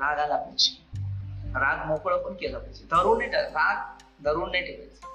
रागाला 0.00 0.36
पाहिजे. 0.36 0.98
राग 1.54 1.86
मोकळं 1.86 2.22
पण 2.22 2.32
केलं 2.32 2.58
पाहिजे. 2.58 2.84
धरून 2.84 3.18
नाही 3.18 3.30
राग 3.30 4.02
धरून 4.24 4.50
नाही 4.50 4.64
ठेवायचं. 4.64 5.11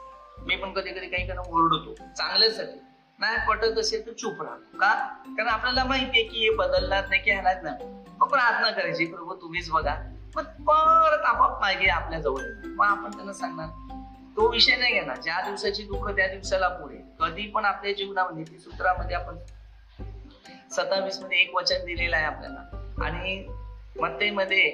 मी 0.48 0.56
पण 0.56 0.74
कधी 0.74 0.92
कधी 0.92 1.08
काही 1.08 1.28
कारण 1.28 1.40
ओरडतो. 1.40 1.94
चांगल्यासाठी. 2.18 2.80
नाही 3.20 3.38
पटत 3.48 3.78
असेल 3.78 4.06
तर 4.06 4.12
चुप 4.12 4.42
राहतो 4.42 4.78
का? 4.78 4.94
कारण 5.28 5.48
आपल्याला 5.48 5.84
माहितीये 5.84 6.24
की 6.24 6.44
हे 6.44 6.56
बदलणार 6.56 7.08
नाही 7.08 7.22
की 7.22 7.32
ह्यालाच 7.32 7.64
नाही. 7.64 7.86
मग 8.20 8.28
प्रार्थना 8.28 8.70
करायची 8.72 9.06
प्रभू 9.06 9.36
तुम्हीच 9.36 9.70
बघा. 9.70 9.96
मग 10.36 10.44
परत 10.44 11.26
आपाप 11.26 11.60
मागे 11.62 11.88
आपल्या 11.88 12.20
जवळ 12.20 12.42
मग 12.66 12.86
आपण 12.86 13.12
त्यांना 13.12 13.34
सांगणार 13.34 13.68
तो 14.36 14.48
विषय 14.52 14.76
नाही 14.76 14.94
घेणार. 14.94 15.18
ज्या 15.18 15.42
दिवसाची 15.46 15.84
दुःख 15.84 16.10
त्या 16.16 16.28
दिवसाला 16.28 16.68
पुढे 16.70 16.98
कधी 17.20 17.48
पण 17.48 17.66
आपल्या 17.66 17.94
जीवनामध्ये 17.94 18.44
ती 18.44 18.60
सूत्रामध्ये 18.60 19.16
आपण 19.16 19.38
सत्तावीसमध्ये 20.72 21.38
एक 21.38 21.56
वचन 21.56 21.86
दिलेलं 21.86 22.16
आहे 22.16 22.26
आपल्याला. 22.26 22.60
आणि 23.06 23.48
मते 24.00 24.30
मध्ये 24.32 24.66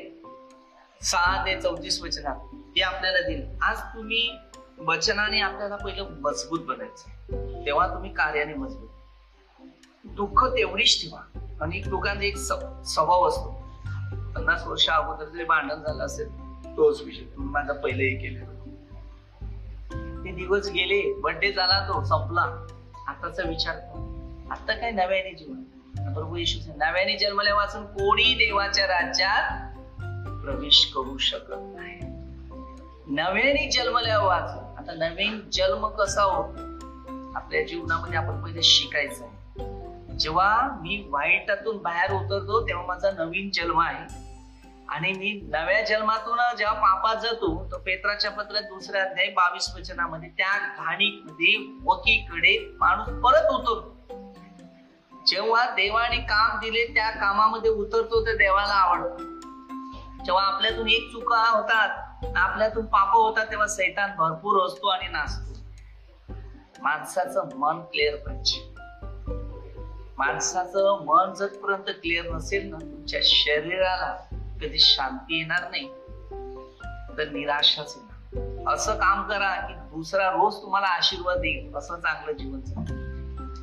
सहा 1.02 1.46
ते 1.46 1.62
चौतीस 1.62 2.02
वचनात 2.02 2.36
ते 2.76 2.82
आपल्याला 2.82 3.28
दिले. 3.28 3.58
आज 3.62 3.80
तुम्ही 3.96 4.38
वचनाने 4.86 5.40
आपल्याला 5.40 5.76
पहिलं 5.76 6.10
मजबूत 6.22 6.60
बनायचं. 6.60 7.66
तेव्हा 7.66 7.88
तुम्ही 7.88 8.14
कार्याने 8.14 8.54
मजबूत. 8.54 8.90
दुःख 10.06 10.46
तेवढीच 10.46 11.02
ठेवा. 11.02 11.40
अनेक 11.62 11.88
लोकांचा 11.88 12.24
एक 12.24 12.38
स्वभाव 12.38 13.28
असतो. 13.28 13.50
पन्नास 14.36 14.68
वर्ष 14.68 14.90
अगोदर 14.90 15.26
जरी 15.26 15.44
भांडण 15.44 15.76
झालं 15.76 16.04
असेल 16.04 16.30
तोच 16.78 17.02
विषय. 17.02 17.22
तुम्ही 17.22 17.50
माझा 17.50 17.74
पहिले 17.74 18.04
हे 18.04 18.16
केले 18.16 18.40
ते 20.24 20.32
दिवस 20.32 20.70
गेले 20.70 21.14
बर्थडे 21.14 21.52
झाला 21.52 21.88
तो 21.88 22.04
संपला. 22.04 22.42
आताचा 23.08 23.44
विचार 23.50 23.76
आता 24.52 24.74
काय 24.74 24.92
नव्याने 24.92 25.34
जीवन? 25.34 25.64
प्रभू 26.14 26.36
येशू 26.36 26.60
नव्याने 26.78 27.18
जन्मल्या 27.18 27.56
वाचून 27.56 27.86
कोणी 27.86 28.34
देवाच्या 28.34 28.86
राज्यात 28.88 29.74
प्रवेश 30.44 30.92
करू 30.96 31.18
शकत 31.18 31.54
नाही. 31.76 32.00
नव्याने 33.08 33.70
जन्मल्या 33.72 34.20
वाचून 34.20 34.63
आता 34.84 34.94
नवीन 34.94 35.50
जन्म 35.52 35.88
कसा 35.88 36.24
होतो? 36.24 36.62
आपल्या 37.36 37.68
जीवनामध्ये 37.68 38.18
आपण 38.18 38.44
पहिले 38.44 38.64
शिकायचं. 38.64 39.26
जेव्हा 40.18 40.68
मी 40.82 41.08
वाईटातून 41.10 41.78
बाहेर 41.78 42.12
उतरतो 42.12 42.68
तेव्हा 42.68 42.86
माझा 42.86 43.12
नवीन 43.12 43.50
जन्म 43.54 43.82
आहे. 43.82 44.16
आणि 44.90 45.14
मी 45.14 45.48
नव्या 45.52 45.82
जन्मातून 45.82 46.58
जेव्हा 46.58 46.74
पापात 46.74 47.16
जातो 47.16 47.70
तर 47.72 47.78
पेत्राच्या 47.78 48.32
पत्रात 48.32 48.62
दुसऱ्या 48.62 49.02
अध्याय 49.02 49.28
बावीस 49.28 49.74
वचनामध्ये 49.76 50.30
त्या 50.30 50.58
घाणीमध्ये 50.58 51.80
वकीकडे 51.84 52.72
माणूस 52.80 53.08
परत 53.08 53.50
उतरतो. 53.52 53.98
जेव्हा 55.28 55.70
देवाने 55.70 56.18
काम 56.18 56.60
दिले 56.60 56.94
त्या 56.94 57.10
कामामध्ये 57.10 57.72
उतरतो 57.72 58.26
तर 58.26 58.36
देवाला 58.36 58.74
आवडतो. 58.74 59.24
जेव्हा 60.24 60.44
आपल्यातून 60.44 60.90
एक 60.90 61.12
चुका 61.12 61.58
होतात 61.58 62.03
आपल्यातून 62.36 62.86
पाप 62.86 63.14
होतात 63.14 63.46
तेव्हा 63.52 63.68
सैतान 63.68 64.10
भरपूर 64.18 64.66
असतो 64.66 64.88
आणि 64.88 65.08
नाचतो. 65.08 65.54
माणसाचं 66.82 67.50
मन 67.56 67.80
क्लिअर 67.80 68.16
पाहिजे. 68.16 68.74
माणसाचं 70.18 71.06
मन 71.06 71.34
जरपर्यंत 71.34 71.96
क्लिअर 72.02 72.36
नसेल 72.36 72.70
ना 72.70 72.78
तुमच्या 72.78 73.20
शरीराला 73.24 74.14
कधी 74.62 74.80
शांती 74.80 75.38
येणार 75.38 75.70
नाही 75.72 75.88
तर 77.18 77.30
निराशाच 77.32 77.96
येणार 77.98 78.74
असं 78.74 78.96
काम 78.96 79.24
करा 79.24 79.68
की 79.68 79.74
दुसरा 79.74 80.30
रोज 80.30 80.56
तुम्हाला 80.62 80.88
आशीर्वाद 80.88 81.38
देईल 81.38 81.76
असं 81.76 82.00
चांगलं 82.00 82.32
जीवन 82.32 82.60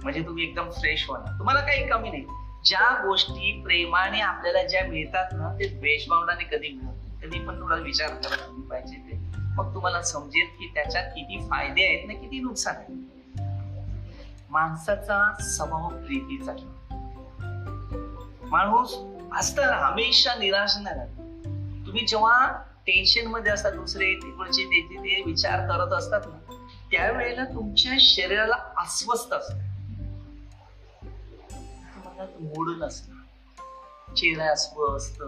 म्हणजे 0.02 0.22
तुम्ही 0.22 0.44
एकदम 0.44 0.70
फ्रेश 0.70 1.10
व्हा 1.10 1.38
तुम्हाला 1.38 1.60
काही 1.60 1.88
कमी 1.88 2.10
नाही. 2.10 2.22
ज्या 2.64 3.02
गोष्टी 3.06 3.62
प्रेमाने 3.62 4.20
आपल्याला 4.20 4.62
ज्या 4.62 4.84
मिळतात 4.84 5.28
ना 5.32 5.58
ते 5.58 5.68
द्वेषभावनाने 5.68 6.44
कधी 6.44 6.80
मिळत 6.82 6.99
कधी 7.22 7.38
पण 7.38 7.62
थोडा 7.62 7.76
विचार 7.76 8.08
करा 8.08 8.46
तुम्ही 8.46 8.68
पाहिजे 8.68 8.96
ते. 8.96 9.30
मग 9.36 9.74
तुम्हाला 9.74 10.02
समजेल 10.02 10.46
की 10.46 10.70
त्याच्यात 10.74 11.10
किती 11.10 11.48
फायदे 11.50 11.86
आहेत 11.86 12.06
ना 12.06 12.14
किती 12.14 12.40
नुकसान 12.40 12.76
आहे 12.76 13.10
माणसाचा 14.50 15.34
स्वभाव 15.40 15.88
प्रीतीचा 15.88 16.52
माणूस 18.42 18.94
असतं 19.32 19.62
हमेशा 19.62 20.34
निराश 20.34 20.76
नाही 20.76 20.96
राहत. 20.96 21.08
तुम्ही 21.86 22.06
जेव्हा 22.06 22.62
टेन्शनमध्ये 22.86 23.52
असता 23.52 23.70
दुसरे 23.70 24.14
तिकडचे 24.14 24.64
ते 24.64 24.82
ते- 24.82 25.02
ते 25.02 25.22
विचार 25.26 25.60
करत 25.60 25.92
असतात 25.92 26.20
ना 26.26 26.66
त्यावेळेला 26.90 27.44
तुमच्या 27.44 27.92
शरीराला 28.00 28.54
अस्वस्थ 28.78 29.34
असत. 29.34 29.54
मूड 32.40 32.68
नसणार. 32.78 33.16
चेहरा 34.14 34.52
अस्वस्थ. 34.52 35.22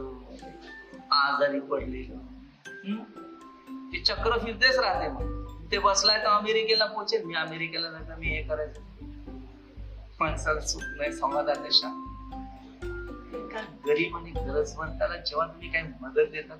आजारी 1.13 1.61
पडलेलं. 1.61 2.17
ते 3.93 4.01
चक्र 4.01 4.39
फिरतेच 4.39 4.79
राहते 4.79 5.09
मग. 5.09 5.43
ते 5.73 5.79
बसलाय 5.79 6.19
तर 6.19 6.27
अमेरिकेला 6.27 6.87
पोहोचेल 6.87 7.25
मी 7.25 7.35
अमेरिकेला 7.35 7.91
नाही 7.91 8.09
तर 8.09 8.15
मी 8.15 8.27
हे 8.27 8.43
करायचं. 8.43 8.81
माणसाला 10.21 10.61
सुख 10.61 10.81
नाही 10.83 11.13
समाधान 11.13 11.57
नाही 11.61 11.73
शांत 11.73 12.09
गरीब 13.87 14.17
आणि 14.17 14.31
गरजवंताला 14.31 15.17
जेव्हा 15.17 15.47
तुम्ही 15.47 15.73
काही 15.73 15.93
मदत 16.01 16.31
देतात 16.33 16.59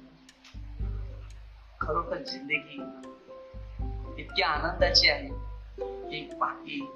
खरोखर 1.81 2.17
जिंदगी 2.17 2.83
इतकी 4.23 4.43
आनंदाची 4.43 5.09
आहे. 5.09 5.29
की 5.81 6.35
बाकी 6.41 6.91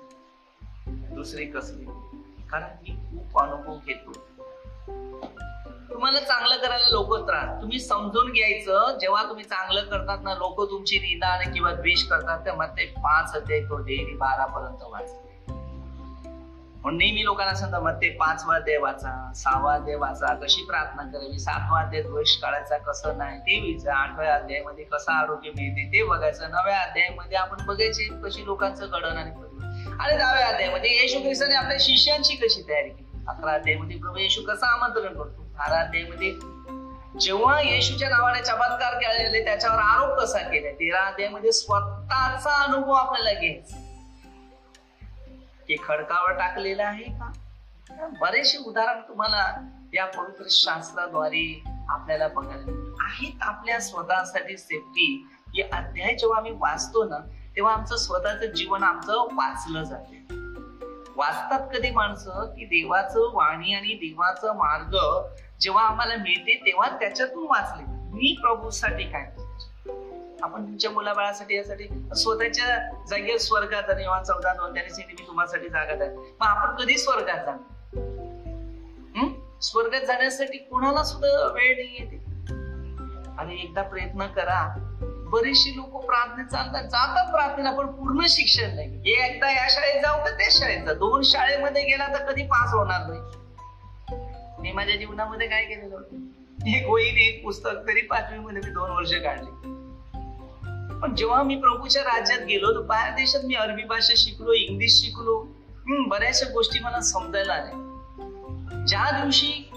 दुसरी 0.87 1.47
कसली? 1.47 1.85
कारण 2.51 2.63
मी 2.63 2.97
खूप 2.97 3.39
अनुभव 3.39 3.79
घेतो. 3.87 4.13
तुम्हाला 5.97 6.21
चांगलं 6.21 6.57
करायला 6.57 6.89
लोक 6.91 7.15
त्रास. 7.27 7.61
तुम्ही 7.61 7.79
समजून 7.81 8.33
घ्यायचं 8.33 8.99
जेव्हा 9.01 9.23
तुम्ही 9.23 9.45
चांगलं 9.45 9.85
करतात 9.85 10.19
ना 10.23 10.35
लोक 10.35 10.61
तुमची 10.71 10.99
निदान 10.99 11.53
किंवा 11.53 11.73
द्वेष 11.73 12.03
करतात 12.03 12.45
तेव्हा 12.45 12.67
ते 12.67 12.85
पाच 12.97 13.35
अध्याय 13.37 13.61
तो 13.61 13.77
डेली 13.77 14.17
बारा 14.17 14.45
पर्यंत 14.47 14.83
वाचते 14.83 15.25
म्हणून 16.83 16.99
नेहमी 16.99 17.25
लोकांना 17.25 17.55
सांगतात 17.55 17.81
मग 17.81 17.95
ते 17.95 18.09
पाचवा 18.11 18.57
अध्याय 18.57 18.77
वाचा 18.79 19.15
सहावा 19.37 19.73
अध्याय 19.75 19.97
वाचा 19.97 20.35
कशी 20.35 20.65
प्रार्थना 20.65 21.03
करावी 21.03 21.39
सातवा 21.39 21.81
अध्याय 21.81 22.03
द्वेष 22.03 22.37
काढायचा 22.37 22.79
कसं 22.79 23.19
नाही 23.19 23.39
ते 23.39 23.61
विचार 23.61 23.95
आठव्या 23.95 24.35
अध्यायामध्ये 24.35 24.85
कसं 24.85 25.13
आरोग्य 25.13 25.51
मिळते 25.51 25.87
ते 25.93 26.03
बघायचं 26.03 26.51
नव्या 26.51 26.79
अध्यायामध्ये 26.81 27.39
आपण 27.39 27.65
बघायचे 27.67 28.09
कशी 28.25 28.45
लोकांचं 28.45 28.87
घडण 28.87 29.17
आणि 29.17 29.31
आणि 30.01 30.17
दहाव्या 30.17 30.47
अध्यायामध्ये 30.47 30.91
येशू 30.91 31.23
ख्रिस्ताने 31.23 31.55
आपल्या 31.55 31.77
शिष्यांची 31.81 32.37
कशी 32.37 32.63
तयारी 32.69 32.89
केली? 32.89 33.25
अकरा 33.29 33.53
अध्यायामध्ये 33.53 33.97
प्रभू 33.99 34.19
येशू 34.19 34.43
कसं 34.43 34.67
आमंत्रण 34.67 35.15
करतो? 35.15 35.46
अध्यायामध्ये 35.59 36.33
जेव्हा 37.21 37.61
येशूच्या 37.61 38.09
नावाने 38.09 38.43
चमत्कार 38.43 38.95
केलेले 38.95 39.45
त्याच्यावर 39.45 39.79
आरोप 39.79 40.19
कसा 40.19 40.39
केला? 40.39 40.71
तेरा 40.73 41.01
अध्यायामध्ये 41.01 41.53
स्वतःचा 41.53 42.63
अनुभव 42.63 42.93
आपल्याला 42.93 43.41
घ्यायचा 43.41 43.77
ते 45.69 45.77
खडकावर 45.85 46.33
टाकलेलं 46.33 46.85
आहे 46.85 47.05
का? 47.05 47.31
बरेचसे 48.21 48.59
उदाहरण 48.59 49.01
तुम्हाला 49.01 49.69
या 49.95 50.07
पवित्र 50.07 50.45
शास्त्राद्वारे 50.51 51.63
आपल्याला 51.89 52.29
बघायला 52.29 52.95
आहेत 53.01 53.43
आपल्या 53.43 53.81
स्वतःसाठी 53.81 54.57
सेफ्टी. 54.57 55.27
हे 55.49 55.63
अध्याय 55.63 56.15
जेव्हा 56.15 56.39
आम्ही 56.39 56.53
वाचतो 56.53 57.05
ना 57.05 57.19
तेव्हा 57.57 57.75
आमचं 57.75 57.97
स्वतःचं 57.97 58.47
जीवन 58.47 58.83
आमचं 58.83 59.13
वाचलं 59.33 59.83
जाते. 59.83 60.25
वाचतात 61.17 61.61
कधी 61.75 61.91
माणसं 61.91 62.47
की 62.47 62.65
देवाचं 62.65 63.35
वाणी 63.35 63.75
आणि 63.75 63.95
देवाचं 63.95 64.57
मार्ग 64.57 64.97
जेव्हा 65.61 65.85
आम्हाला 65.85 66.17
मिळते 66.17 66.63
तेव्हा 66.67 66.89
त्याच्यातून 66.89 67.47
वाचले. 67.49 67.83
मी 67.89 68.37
प्रभूसाठी 68.41 69.05
काय 69.05 69.23
आपण 70.43 70.63
तुमच्या 70.63 70.91
मुलाबाळासाठी 70.91 71.57
यासाठी 71.57 71.85
स्वतःच्या 72.17 72.67
जागेवर 73.11 73.39
स्वर्गात 73.39 73.91
आणि 73.91 74.03
जेव्हा 74.03 74.23
चौदा 74.23 74.53
दोन 74.55 74.75
त्यासाठी 74.75 75.13
मी 75.13 75.27
तुम्हासाठी 75.27 75.69
जागा 75.69 76.05
आहे. 76.05 76.17
मग 76.17 76.47
आपण 76.47 76.85
कधी 76.85 76.99
स्वर्गात 76.99 77.37
जाणार? 77.37 77.73
स्वर्गात 79.63 80.01
जाण्यासाठी 80.01 80.59
कोणाला 80.59 81.03
सुद्धा 81.03 81.53
वेळ 81.53 81.77
नाही 81.77 81.97
येते 82.01 82.17
आणि 83.39 83.63
एकदा 83.63 83.83
प्रयत्न 83.83 84.27
करा. 84.27 84.75
बरेचशी 85.31 85.77
लोक 85.77 86.05
प्रार्थनेत 86.05 86.47
चालतात. 86.47 86.85
जातात 86.85 87.33
प्रार्थनेला 87.33 87.71
पण 87.71 87.87
पूर्ण 87.87 88.27
शिक्षण 88.29 88.75
नाही. 88.75 88.89
हे 88.89 89.27
एकदा 89.27 89.51
या 89.51 89.67
शाळेत 89.71 90.03
जाऊ 90.03 90.19
का 90.19 90.31
त्या 90.31 90.49
शाळेत 90.51 90.85
जा. 90.85 90.93
दोन 90.93 91.23
शाळेमध्ये 91.23 91.83
गेला 91.83 92.07
तर 92.15 92.33
कधी 92.33 92.43
पास 92.43 92.75
होणार 92.75 93.01
नाही. 93.07 93.21
माझ्या 94.77 94.97
जीवनामध्ये 94.97 95.49
काय 95.49 95.65
केलेलं 95.65 95.95
होतं? 95.95 96.17
एक 96.69 96.87
होईल 96.87 97.17
एक 97.17 97.45
पुस्तक 97.45 97.71
तरी 97.89 98.01
पाचवी 98.01 98.39
मध्ये 98.39 98.63
मी 98.65 98.71
दोन 98.71 98.91
वर्ष 98.91 99.13
काढले. 99.15 99.51
पण 101.01 101.15
जेव्हा 101.15 101.43
मी 101.43 101.57
प्रभूच्या 101.57 102.03
राज्यात 102.03 102.39
गेलो 102.39 102.75
तर 102.75 102.81
बाहेर 102.81 103.15
देशात 103.15 103.41
मी 103.45 103.55
अरबी 103.55 103.83
भाषा 103.83 104.15
शिकलो 104.17 104.53
इंग्लिश 104.53 104.93
शिकलो. 104.93 105.47
बऱ्याचशा 106.09 106.53
गोष्टी 106.53 106.79
मला 106.79 107.01
समजायला 107.01 107.53
आल्या. 107.53 107.83
ज्या 108.87 109.23
दिवशी 109.23 109.71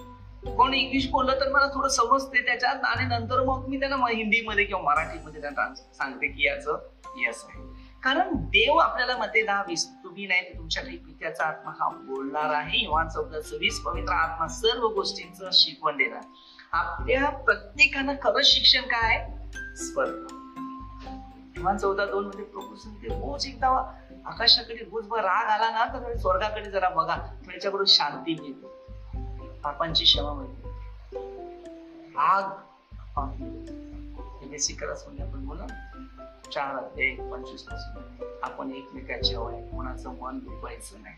कोण 0.57 0.73
इंग्लिश 0.73 1.09
बोललं 1.09 1.35
तर 1.35 1.51
मला 1.51 1.67
थोडं 1.67 1.89
समजते. 1.89 2.45
त्याच्यात 2.45 2.83
आणि 2.83 3.05
नंतर 3.05 3.43
मग 3.43 3.65
मी 3.67 3.79
त्यांना 3.79 3.95
हिंदीमध्ये 3.95 4.63
किंवा 4.63 4.81
मराठीमध्ये 4.83 5.41
त्यांना 5.41 5.73
सांगते 5.75 6.27
की 6.27 6.45
याचं 6.45 6.77
यस 7.17 7.45
आहे. 7.49 7.68
कारण 8.03 8.35
देव 8.35 8.77
आपल्याला 8.77 9.17
मध्ये 9.17 9.45
दहा 9.45 9.63
वीस 9.67 9.89
तुम्ही 10.03 10.27
नाही 10.27 10.53
तर 10.53 10.57
तुमच्या 10.57 10.83
पित्याचा 10.83 11.43
आत्मा 11.43 11.71
हा 11.71 11.89
बोलणार 11.89 12.53
आहे. 12.53 12.83
युवान 12.83 13.09
चौदा 13.09 13.41
सव्वीस 13.41 13.79
पवित्र 13.79 14.13
आत्मा 14.13 14.47
सर्व 14.47 14.87
गोष्टींचं 14.87 15.49
शिकवण 15.53 15.97
देणार. 15.97 16.21
आपल्या 16.71 17.29
प्रत्येकानं 17.29 18.13
खरं 18.13 18.41
शिक्षण 18.43 18.81
काय 18.81 19.15
आहे? 19.15 19.33
स्वर्ग. 19.75 20.27
किंवा 21.55 21.77
चौदा 21.77 22.05
दोन 22.05 22.25
मध्ये 22.25 22.45
प्रभू 22.45 22.75
सांगते 22.75 23.07
रोज 23.07 23.47
एकदा 23.47 23.67
आकाशाकडे 24.25 24.75
रोजभर 24.75 25.19
राग 25.19 25.45
आला 25.49 25.69
ना 25.69 25.85
तर 25.85 26.15
स्वर्गाकडे 26.15 26.71
जरा 26.71 26.89
बघा. 26.89 27.17
त्याच्याकडून 27.17 27.85
शांती 27.85 28.35
मिळते. 28.41 29.59
पापांची 29.63 30.03
क्षमा 30.03 30.33
मिळते. 30.33 30.69
राग 32.09 32.65
बेसिक 34.47 34.83
म्हणजे 34.83 35.23
आपण 35.23 35.45
बोला 35.45 35.65
चार 36.53 36.75
अध्याय 36.75 37.15
पंचवीसपासून 37.31 38.25
आपण 38.43 38.71
एकमेकाच्या 38.71 39.39
वय 39.39 39.61
कोणाचं 39.61 40.09
मन 40.21 40.39
दुखवायचं 40.39 40.95
नाही. 41.01 41.15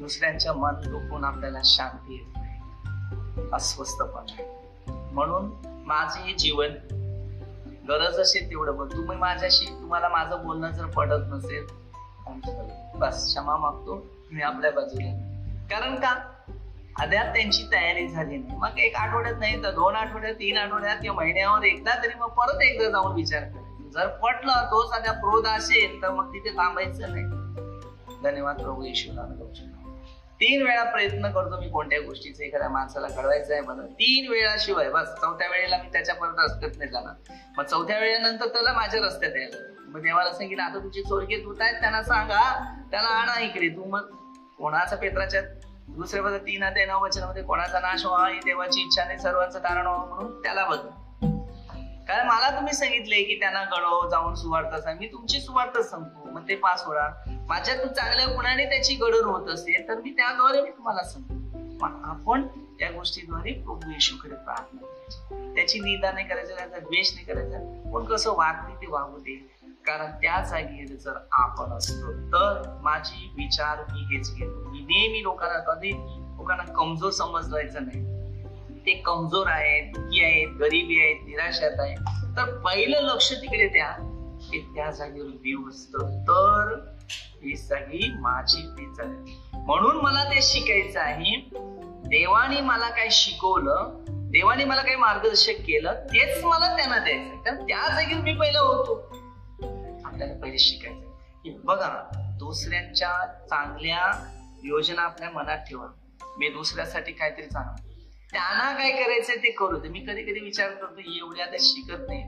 दुसऱ्यांच्या 0.00 0.52
मन 0.52 0.74
दुखून 0.74 1.24
आपल्याला 1.24 1.58
शांती 1.64 2.14
येत 2.14 2.36
नाही. 2.36 2.60
अस्वस्थपणा. 3.52 4.32
आहे 4.38 4.44
म्हणून 5.14 5.50
माझे 5.86 6.20
हे 6.20 6.34
जीवन 6.34 6.68
गरज 7.88 8.18
असेल 8.18 8.50
तेवढं 8.50 8.72
पण 8.72 8.96
तुम्ही 8.96 9.16
माझ्याशी 9.16 9.66
तुम्हाला 9.66 10.08
माझं 10.08 10.44
बोलणं 10.44 10.70
जर 10.70 10.86
पडत 10.86 11.24
नसेल 11.28 11.66
बस 12.98 13.26
क्षमा 13.26 13.56
मागतो. 13.56 14.06
मी 14.32 14.42
आपल्या 14.42 14.70
बाजूला 14.70 15.10
कारण 15.70 15.94
का? 15.94 16.32
अद्याप 17.00 17.26
त्यांची 17.34 17.66
तयारी 17.72 18.06
झाली 18.08 18.36
नाही. 18.36 18.56
मग 18.58 18.78
एक 18.78 18.96
आठवड्यात 18.96 19.34
नाही 19.38 19.62
तर 19.62 19.70
दोन 19.70 19.96
आठवड्यात 19.96 20.34
तीन 20.34 20.56
आठवड्यात 20.58 20.96
किंवा 21.02 21.16
महिन्यावर 21.16 21.64
एकदा 21.64 21.94
तरी 22.02 22.18
मग 22.20 22.28
परत 22.38 22.62
एकदा 22.62 22.88
जाऊन 22.90 23.14
विचार 23.14 23.42
करायचा 23.42 23.90
जर 23.90 24.06
पटलं 24.22 24.64
तो 24.70 24.84
साध्या 24.86 25.12
क्रोध 25.12 25.46
असेल 25.46 26.02
तर 26.02 26.10
मग 26.10 26.32
तिथे 26.32 26.50
थांबायचं 26.50 27.12
नाही. 27.12 27.24
धन्यवाद 28.22 28.60
प्रभू 28.62 28.84
येशूला 28.84 29.26
तीन 30.40 30.62
वेळा 30.62 30.82
प्रयत्न 30.84 31.30
करतो 31.32 31.58
मी 31.60 31.68
कोणत्या 31.68 32.00
गोष्टीचा 32.00 32.44
एखाद्या 32.44 32.68
माणसाला 32.68 33.06
घडवायचं 33.08 33.52
आहे 33.52 33.62
मला 33.62 33.86
तीन 33.92 34.28
वेळा 34.30 34.54
शिवाय 34.58 34.90
बस. 34.90 35.08
चौथ्या 35.20 35.48
वेळेला 35.48 35.76
मी 35.76 35.88
त्याच्यापर्यंत 35.92 36.38
रस्त्यात 36.38 36.76
नाही 36.78 36.90
जाणार. 36.90 37.32
मग 37.56 37.64
चौथ्या 37.64 37.98
वेळेनंतर 37.98 38.46
त्याला 38.46 38.72
माझ्या 38.72 39.00
रस्त्यात 39.06 39.36
यायला 39.36 39.66
मग 39.88 40.02
देवाला 40.02 40.32
सांगितलं 40.32 40.62
आता 40.62 40.78
तुझे 40.78 41.02
चोरगे 41.02 41.36
दूत 41.36 41.60
आहेत 41.60 41.80
त्यांना 41.80 42.02
सांगा. 42.02 42.42
त्याला 42.90 43.08
आणा 43.08 43.40
इकडे. 43.40 43.68
तू 43.68 43.84
मग 43.84 44.10
कोणाचा 44.58 44.96
पेत्राच्या 44.96 45.42
दुसरे 45.96 46.20
पद 46.20 46.32
तीन 46.32 46.64
ते 46.64 46.84
नऊ 46.84 47.00
वचनामध्ये 47.00 47.42
कोणाचा 47.42 47.80
नाश 47.80 48.06
व्हा 48.06 48.28
ही 48.28 48.38
देवाची 48.38 48.80
इच्छा 48.80 49.04
नाही 49.04 49.18
सर्वांचं 49.18 49.58
कारण 49.58 49.86
व्हावं 49.86 50.08
म्हणून 50.08 50.42
त्याला 50.42 50.64
बदल. 50.64 50.88
कारण 52.06 52.26
मला 52.26 52.56
तुम्ही 52.56 52.72
सांगितले 52.72 53.22
की 53.22 53.40
त्यांना 53.40 53.64
गळो 53.64 54.08
जाऊन 54.08 54.34
सुवार्थ 54.34 54.76
सांग. 54.76 54.98
मी 54.98 55.06
तुमची 55.06 55.40
सुवार्थ 55.40 55.78
सांगतो. 55.78 56.30
मग 56.30 56.48
ते 56.48 56.54
पास 56.54 56.84
होणार. 56.86 57.10
माझ्यातून 57.48 57.92
चांगल्या 57.92 58.26
गुणाने 58.26 58.64
त्याची 58.64 58.94
गडर 58.94 59.24
होत 59.24 59.48
असेल 59.48 59.88
तर 59.88 59.94
मी 59.94 60.10
त्याद्वारे 60.10 60.62
मी 60.62 60.70
तुम्हाला 60.70 61.02
सांगतो. 61.02 61.34
मग 61.84 62.02
आपण 62.04 62.46
त्या 62.78 62.90
गोष्टीद्वारे 62.90 63.52
प्रभू 63.52 63.90
येशूकडे 63.90 64.34
प्रार्थना 64.34 64.86
त्याची 65.54 65.78
निदा 65.78 66.12
नाही 66.12 66.26
करायचं 66.28 66.56
त्याचा 66.56 66.78
द्वेष 66.78 67.14
नाही 67.14 67.26
करायचा. 67.26 67.90
पण 67.94 68.04
कसं 68.04 68.30
वागते 68.30 68.74
ते 68.74 68.86
वागू 68.86 69.18
दे. 69.18 69.57
कारण 69.86 70.10
त्या 70.10 70.40
जागेवर 70.44 70.96
जर 70.96 71.18
आपण 71.32 71.72
असतो 71.72 72.12
तर 72.32 72.78
माझी 72.82 73.30
विचार 73.36 73.78
मी 73.92 74.16
हेच 74.16 74.34
घेतो. 74.34 74.70
मी 74.70 74.80
नेहमी 74.80 75.22
लोकांना 75.22 75.58
कधी 75.58 75.90
लोकांना 75.90 76.72
कमजोर 76.72 77.10
समजवायचं 77.10 77.86
नाही. 77.86 78.04
ते 78.86 78.92
कमजोर 78.94 79.46
आहेत 79.46 79.92
दुःखी 79.94 80.24
आहेत 80.24 80.48
गरिबी 80.48 81.00
आहेत 81.02 81.24
निराशात 81.26 81.80
आहेत. 81.80 81.98
तर 82.36 82.58
पहिलं 82.58 83.00
लक्ष 83.00 83.32
तिकडे 83.32 83.68
द्या 83.68 83.90
की 84.50 84.60
त्या 84.74 84.90
जागेवर 84.90 85.30
देव 85.30 85.68
असतो. 85.68 86.06
तर 86.22 86.94
ही 87.42 87.56
सगळी 87.56 88.12
माझी 88.20 88.62
तीच 88.62 89.00
म्हणून 89.54 89.96
मला 89.96 90.24
ते 90.24 90.42
शिकायचं 90.42 91.00
आहे. 91.00 91.40
देवाने 92.08 92.60
मला 92.60 92.88
काय 92.88 93.08
शिकवलं 93.10 94.04
देवाने 94.32 94.64
मला 94.64 94.82
काही 94.82 94.96
मार्गदर्शक 94.96 95.60
केलं 95.66 95.92
तेच 95.92 96.44
मला 96.44 96.76
त्यांना 96.76 96.98
द्यायचं 96.98 97.36
कारण 97.36 97.56
त्या 97.56 97.94
जागेवर 97.94 98.20
मी 98.20 98.32
पहिलं 98.32 98.58
होतो. 98.58 99.17
आपल्याला 100.18 100.42
पहिले 100.42 100.58
शिकायचं. 100.58 101.10
की 101.44 101.50
बघा 101.50 102.10
दुसऱ्यांच्या 102.38 103.26
चांगल्या 103.50 104.32
योजना 104.64 105.02
आपल्या 105.02 105.30
मनात 105.30 105.56
ठेवा. 105.56 105.86
मी 106.38 106.48
दुसऱ्यासाठी 106.48 107.12
काहीतरी 107.12 107.46
चांगलं. 107.46 107.88
त्यांना 108.32 108.78
काय 108.78 108.90
करायचंय 108.90 109.36
ते 109.36 109.50
करू 109.50 109.78
दे. 109.78 109.88
मी 109.88 110.00
कधी 110.00 110.22
कधी 110.22 110.40
विचार 110.40 110.70
करतो 110.70 111.00
एवढे 111.00 111.42
आता 111.42 111.56
शिकत 111.60 111.96
नाही. 112.08 112.24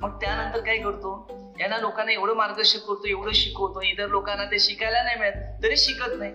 मग 0.00 0.20
त्यानंतर 0.20 0.60
काय 0.60 0.78
करतो? 0.78 1.26
यांना 1.60 1.78
लोकांना 1.78 2.12
एवढं 2.12 2.34
मार्गदर्शन 2.34 2.78
करतो 2.78 3.06
एवढं 3.06 3.32
शिकवतो. 3.32 3.80
इतर 3.82 4.08
लोकांना 4.08 4.44
ते 4.44 4.58
शिकायला 4.58 5.02
नाही 5.02 5.16
मिळत 5.16 5.62
तरी 5.62 5.76
शिकत 5.76 6.12
नाही. 6.18 6.32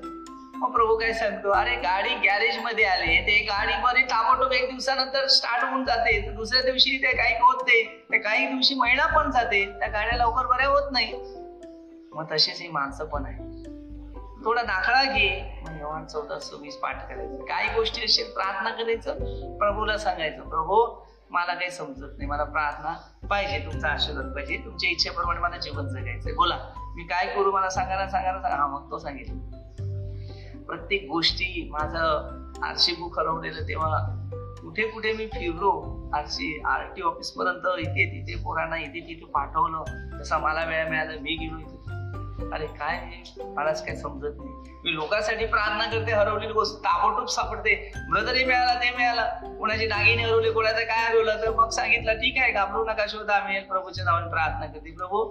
मग 0.59 0.71
प्रभू 0.71 0.97
काय 0.97 1.13
सांगतो 1.13 1.49
अरे 1.49 1.75
गाडी 1.75 2.15
गॅरेजमध्ये 2.15 2.85
आले. 2.85 3.21
ते 3.21 3.37
गाडीमध्ये 3.39 4.01
ताबडतोब 4.03 4.51
एक 4.51 4.69
दिवसानंतर 4.69 5.27
स्टार्ट 5.27 5.63
होऊन 5.63 5.85
जाते. 5.85 6.31
दुसऱ्या 6.31 6.61
दिवशी 6.61 6.97
ते 6.97 7.17
काही 7.17 7.33
होत 7.33 7.63
नाही. 7.63 7.83
त्या 8.09 8.19
काही 8.19 8.47
दिवशी 8.47 8.75
महिना 8.75 9.05
पण 9.05 9.31
जाते. 9.31 9.65
त्या 9.79 9.87
गाड्या 9.87 10.17
लवकर 10.17 10.45
बऱ्या 10.45 10.67
होत 10.67 10.91
नाही. 10.91 11.13
मग 12.11 12.31
तशीच 12.31 12.61
ही 12.61 12.67
माणसं 12.67 13.05
पण 13.05 13.25
आहे 13.25 13.37
थोडा 14.45 14.61
दाखला 14.61 15.03
घे. 15.03 15.29
मग 15.61 15.79
योहान 15.79 16.05
चौदा 16.05 16.39
सव्वीस 16.39 16.75
पाठ 16.75 17.07
करायचं. 17.09 17.45
काही 17.45 17.69
गोष्टी 17.75 18.03
असेल 18.05 18.31
प्रार्थना 18.31 18.69
करायचं 18.69 19.57
प्रभूला 19.57 19.97
सांगायचं 19.97 20.49
प्रभू 20.49 20.85
मला 21.29 21.53
काही 21.53 21.71
समजत 21.71 22.17
नाही. 22.17 22.25
मला 22.25 22.43
प्रार्थना 22.43 22.95
पाहिजे 23.29 23.59
तुमचा 23.59 23.87
आशीर्वाद 23.87 24.25
पाहिजे. 24.25 24.57
तुमच्या 24.57 24.89
इच्छेप्रमाणे 24.89 25.39
मला 25.39 25.57
जीवन 25.57 25.87
जगायचंय. 25.87 26.33
बोला. 26.33 26.57
मी 26.95 27.03
काय 27.03 27.27
करू? 27.27 27.51
मला 27.51 27.69
सांगायला 27.69 28.07
सांगायला 28.07 28.41
सांगा 28.41 28.49
सांगा. 28.49 28.63
हा 28.63 28.79
मग 28.79 28.91
तो 28.91 28.97
सांगितलं 28.97 29.58
प्रत्येक 30.69 31.07
गोष्टी 31.09 31.67
माझं 31.71 32.63
आरशी 32.63 32.91
बुक 32.91 33.19
हरवलेलं 33.19 33.67
तेव्हा 33.67 33.97
कुठे 34.61 34.83
कुठे 34.83 35.11
मी 35.13 35.25
फिरलो 35.25 35.71
आरशी 36.15 36.61
आर 36.65 36.83
टी 36.95 37.01
ऑफिस 37.01 37.31
पर्यंत 37.31 37.79
इथे 37.79 38.05
तिथे 38.05 38.35
पोरांना 38.35 38.77
इथे 38.77 38.99
तिथे 38.99 39.25
पाठवलं 39.25 40.19
तसा 40.21 40.37
मला 40.37 40.63
वेळ 40.65 40.87
मिळाला 40.89 41.19
मी 41.21 41.35
गेलो 41.35 41.59
इथे. 41.59 41.77
अरे 42.53 42.65
काय 42.65 42.99
मलाच 43.45 43.85
काय 43.85 43.95
समजत 43.95 44.37
नाही. 44.37 44.77
मी 44.83 44.93
लोकांसाठी 44.93 45.45
प्रार्थना 45.45 45.85
करते 45.91 46.11
हरवलेली 46.11 46.53
गोष्ट 46.53 46.75
ताबडतोब 46.75 47.27
सापडते. 47.27 47.91
ब्रदरही 48.11 48.45
मिळाला 48.45 48.73
ते 48.73 48.95
मिळाला. 48.97 49.25
कोणाचे 49.59 49.87
दागिने 49.87 50.23
हरवले 50.23 50.51
कोणाचं 50.51 50.83
काय 50.83 51.05
हरवलं 51.05 51.41
तर 51.41 51.51
मग 51.51 51.69
सांगितलं 51.69 52.13
ठीक 52.13 52.37
आहे 52.37 52.51
घाबरू 52.51 52.83
नका 52.85 53.05
शोधा 53.07 53.35
आम्ही 53.35 53.59
प्रभूच्या 53.59 54.05
नावाने 54.05 54.29
प्रार्थना 54.29 54.65
करते 54.65 54.91
प्रभू 54.91 55.23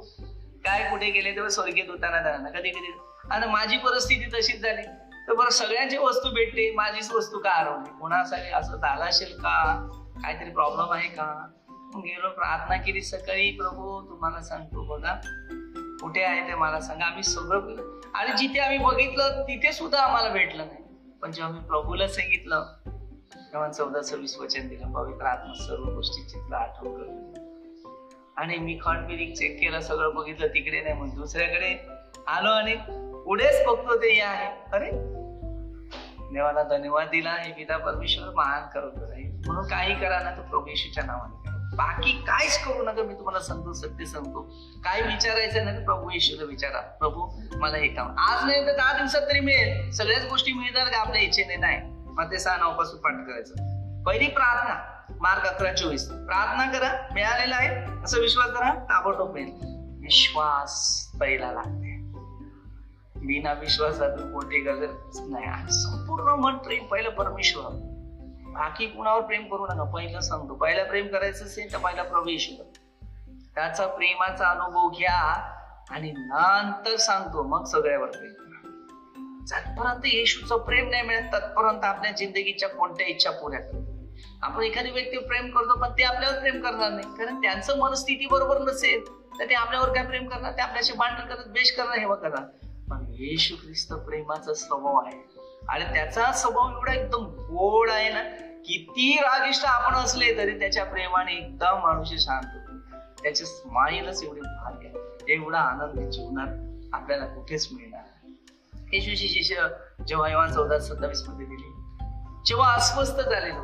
काय 0.65 0.91
कुठे 0.91 1.11
गेले 1.11 1.35
तेव्हा 1.35 1.51
स्वर्गीय 1.51 1.85
होताना 1.89 2.23
त्यांना 2.23 2.49
कधी 2.49 2.71
कधी. 2.71 2.99
आणि 3.31 3.47
माझी 3.47 3.77
परिस्थिती 3.77 4.39
तशीच 4.39 4.63
झाली. 4.63 4.83
तर 5.29 5.35
बरं 5.35 5.51
सगळ्यांची 5.51 5.97
वस्तू 5.97 6.31
भेटते 6.31 6.71
माझीच 6.75 7.13
वस्तू 7.13 7.39
का 7.39 7.51
हरवली? 7.51 7.91
कोणासाठी? 8.01 8.51
असं 8.51 8.77
झालं 8.77 9.05
असेल 9.05 9.37
का? 9.39 9.89
काहीतरी 10.23 10.51
प्रॉब्लेम 10.51 10.93
आहे 10.93 11.09
का? 11.09 11.47
गेलो 11.97 12.29
प्रार्थना 12.29 12.77
केली 12.77 13.03
सकाळी 13.03 13.51
प्रभू 13.51 14.01
तुम्हाला 14.11 14.41
सांगतो 14.43 14.83
बघा. 14.83 15.15
कुठे 16.01 16.23
आहे 16.23 16.49
ते 16.49 16.55
मला 16.55 16.81
सांगा. 16.81 17.05
आम्ही 17.05 17.23
सगळं 17.23 17.77
आणि 18.15 18.33
जिथे 18.39 18.59
आम्ही 18.59 18.79
बघितलं 18.79 19.43
तिथे 19.43 19.73
सुद्धा 19.73 20.01
आम्हाला 20.01 20.29
भेटलं 20.29 20.67
नाही. 20.67 20.83
पण 21.23 21.33
जेव्हा 21.33 21.53
मी 21.53 21.61
प्रभूला 21.61 22.09
सांगितलं 22.09 22.65
तेव्हा 23.53 23.69
चौदा 23.73 24.03
सव्वीस 24.03 24.37
वचन 24.39 24.69
दिलं 24.69 24.93
पवित्र 24.93 25.27
आत्मा 25.27 25.55
सर्व 25.55 25.85
गोष्टी 25.85 26.23
चित्र 26.23 26.55
आठवलं 26.55 27.33
आणि 28.37 28.59
मी 28.59 28.79
खंडबिरीक 28.83 29.37
चेक 29.37 29.61
केलं 29.61 29.81
सगळं 29.81 30.15
बघितलं 30.15 30.47
तिकडे 30.47 30.81
नाही 30.81 30.95
म्हणून 30.95 31.15
दुसऱ्याकडे 31.15 31.75
आलो 32.27 32.51
आणि 32.51 32.75
पुढेच 33.25 33.65
बघतो 33.67 33.97
ते 33.97 34.13
हे 34.13 34.21
आहे. 34.21 34.49
अरे 34.73 35.18
देवाला 36.33 36.63
धन्यवाद 36.63 37.07
दिला 37.07 37.31
हे 37.31 37.53
पिता 37.53 37.77
परमेश्वर 37.77 38.35
महान 38.35 38.63
करत 38.63 38.93
म्हणून 39.47 39.69
काही 39.69 40.01
करा 40.01 40.21
ना 40.21 40.31
तर 40.31 40.41
प्रभू 40.41 40.67
नावाने 41.07 41.37
करा. 41.37 41.77
बाकी 41.77 42.13
काहीच 42.13 42.65
करू 42.65 42.83
नका. 42.83 43.03
मी 43.03 43.15
तुम्हाला 43.15 43.41
सांगतो 43.41 43.73
सत्य 43.73 44.05
सांगतो. 44.05 44.43
काय 44.85 45.01
विचारायचं 45.01 45.65
ना 45.65 45.73
प्रभू 45.73 46.11
येशूला 46.11 46.45
विचारा. 46.45 46.81
प्रभू 46.81 47.29
मला 47.57 47.77
हे 47.77 47.89
काम. 47.89 48.19
आज 48.19 48.45
नाही 48.45 48.67
तर 48.67 48.77
दहा 48.77 48.93
दिवसात 48.93 49.23
तरी 49.23 49.41
मिळेल. 49.41 49.91
सगळ्याच 49.91 50.27
गोष्टी 50.29 50.53
मिळतात 50.53 50.87
का? 50.87 51.01
आपल्या 51.01 51.23
इच्छेने 51.23 51.57
नाही. 51.57 51.81
मग 51.85 52.31
ते 52.31 52.39
सहा 52.39 52.57
नऊ 52.57 52.73
पासून 52.73 53.01
पाठ 53.01 53.13
करायचं. 53.13 53.55
पहिली 54.03 54.29
प्रार्थना 54.29 54.75
मार्ग 55.21 55.49
अकरा 55.49 55.73
चोवीस. 55.73 56.09
प्रार्थना 56.09 56.79
करा. 56.79 56.93
मिळालेला 57.15 57.57
आहे. 57.57 58.03
असं 58.05 58.21
विश्वास 58.21 58.49
करा 58.49 58.75
ताबडतोब 58.75 59.33
मिळेल. 59.33 59.53
विश्वास 60.03 61.05
पहिला 61.21 61.53
लागते. 61.53 61.88
बिना 63.29 63.53
विश्वासातून 63.53 64.33
कोणती 64.33 64.61
गरज 64.61 65.19
नाही. 65.21 65.45
आणि 65.45 65.73
संपूर्ण 65.73 66.35
मन 66.41 66.57
प्रेम 66.57 66.85
पहिलं 66.85 67.11
परमेश्वर. 67.11 67.65
बाकी 68.53 68.87
कुणावर 68.87 69.21
प्रेम 69.21 69.43
करू 69.49 69.67
नका. 69.67 69.85
पहिलं 69.85 70.21
सांगतो. 70.21 70.55
पहिला 70.55 70.85
प्रेम 70.85 71.07
करायचं 71.07 71.45
असेल 71.45 71.73
तर 71.73 71.79
पहिला 71.79 72.03
प्रवेश 72.03 72.49
त्याचा 73.55 73.87
प्रेमाचा 73.87 74.49
अनुभव 74.51 74.89
घ्या 74.89 75.15
आणि 75.91 76.13
नंतर 76.13 76.97
सांगतो 76.97 77.43
मग 77.43 77.65
सगळ्यावर 77.65 78.07
प्रेम 78.07 79.45
जतपर्यंत 79.47 80.07
येशूचं 80.07 80.59
प्रेम 80.59 80.89
नाही 80.91 81.03
मिळत 81.03 81.33
तत्पर्यंत 81.33 81.85
आपल्या 81.85 82.11
जिंदगीच्या 82.13 82.69
कोणत्या 82.69 83.07
इच्छा 83.07 83.31
पुऱ्या 83.31 83.61
करतो 83.61 83.97
आपण 84.43 84.63
एखादी 84.63 84.91
व्यक्ती 84.91 85.19
प्रेम 85.19 85.51
करतो 85.51 85.79
पण 85.81 85.93
ते 85.99 86.03
आपल्यावर 86.03 86.39
प्रेम 86.41 86.61
करणार 86.61 86.91
नाही. 86.91 87.17
कारण 87.19 87.41
त्यांचं 87.43 87.79
मनस्थिती 87.79 88.27
बरोबर 88.27 88.61
नसेल 88.63 89.05
तर 89.39 89.45
ते 89.45 89.55
आपल्यावर 89.55 89.93
काय 89.95 90.07
प्रेम 90.07 90.29
करणार? 90.29 90.53
ते 90.53 90.63
आपल्याशी 90.63 90.93
भांडण 90.93 91.35
करत 91.35 91.47
बेश 91.49 91.77
करणार 91.77 91.99
हे 91.99 92.05
करणार 92.05 92.43
पण 92.91 93.05
येशू 93.11 93.55
ख्रिस्त 93.57 93.93
प्रेमाचा 93.93 94.55
स्वभाव 94.55 94.97
आहे. 94.97 95.17
आणि 95.69 95.85
त्याचा 95.85 96.33
स्वभाव 96.33 96.71
एवढा 96.71 96.93
एकदम 96.93 97.25
गोड 97.25 97.91
आहे 97.91 98.09
ना 98.09 98.23
किती 98.67 99.17
रागिष्ट 99.21 99.65
आपण 99.65 99.95
असले 99.95 100.37
तरी 100.37 100.59
त्याच्या 100.59 100.85
प्रेमाने 100.85 101.33
एकदम 101.33 101.81
माणूस 101.83 102.09
शांत 102.09 102.47
होतो. 102.55 102.69
त्याचे 103.23 103.45
स्माईलच 103.45 104.23
एवढे 104.23 104.41
भाग्य 104.41 105.33
एवढा 105.33 105.59
आनंद 105.59 106.11
जीवनात 106.11 106.95
आपल्याला 106.95 107.27
कुठेच 107.27 107.69
मिळणार 107.73 108.03
येशूची 108.93 109.29
शिष्य 109.29 109.67
जेव्हा 110.07 110.29
येवान 110.29 110.53
चौदा 110.53 110.79
सत्तावीसमध्ये 110.79 111.47
दिली 111.47 111.73
जेव्हा 112.47 112.75
अस्वस्थ 112.75 113.21
झालेलो 113.21 113.63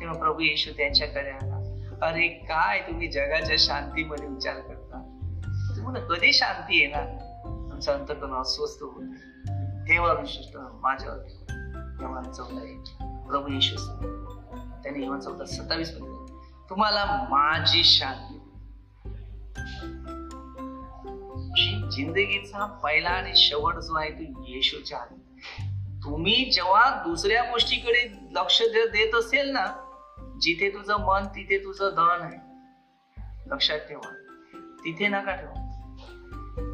तेव्हा 0.00 0.18
प्रभू 0.18 0.40
येशू 0.40 0.70
त्यांच्याकडे 0.76 1.30
आला. 1.30 1.60
अरे 2.02 2.28
काय 2.28 2.80
तुम्ही 2.80 3.08
जगाच्या 3.08 3.56
शांतीमध्ये 3.58 4.28
विचार 4.28 4.54
करता? 4.54 5.00
तुम्हाला 5.76 5.98
कधी 5.98 6.32
शांती 6.32 6.80
येणार 6.80 7.06
तुमचं 7.86 8.40
अस्वस्थ 8.40 8.82
होत 8.82 9.02
तेव्हा 9.88 10.12
विशिष्ट 10.12 10.56
माझ्यावर 10.56 11.18
तेव्हा 12.00 12.22
चौदा 12.22 13.24
प्रभू 13.30 13.52
येशू 13.52 13.76
त्याने 14.82 15.00
येऊन 15.00 15.20
चौदा 15.20 15.44
सत्तावीसमध्ये. 15.44 16.34
तुम्हाला 16.70 17.04
माझी 17.30 17.84
शांती. 17.84 18.40
जिंदगीचा 21.90 22.66
पहिला 22.66 23.10
आणि 23.10 23.32
शेवट 23.36 23.74
जो 23.74 23.94
आहे 23.94 24.10
तो 24.10 24.44
येशूच्या 24.48 24.98
तुम्ही 26.04 26.50
जेव्हा 26.50 27.02
दुसऱ्या 27.02 27.42
गोष्टीकडे 27.42 28.28
लक्ष 28.32 28.62
देत 28.62 29.14
असेल 29.14 29.50
ना 29.50 29.66
जिथे 30.40 30.70
तुझं 30.70 30.96
मन 31.00 31.26
तिथे 31.26 31.58
तुझं 31.58 31.90
धन 31.96 32.22
आहे. 32.22 32.38
लक्षात 33.46 33.78
ठेवा. 33.78 34.08
तिथे 34.84 35.08
नका 35.08 35.34
ठेवा. 35.36 35.60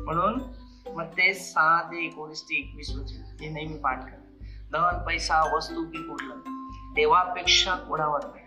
म्हणून 0.04 0.59
मग 1.00 1.06
ते 1.06 1.34
सहा 1.34 1.82
ते 1.82 2.06
एकोणीस 2.06 2.42
ते 2.44 2.54
एकवीस 2.58 2.90
वचन 2.90 3.36
हे 3.40 3.48
नेहमी 3.50 3.78
पाठ 3.78 4.00
करा. 4.04 4.16
धन 4.72 5.04
पैसा 5.06 5.56
वस्तू 5.56 5.84
की 5.84 6.02
कुठलं 6.02 6.34
देवापेक्षा 6.94 7.74
कोणावर 7.74 8.20
नाही? 8.24 8.46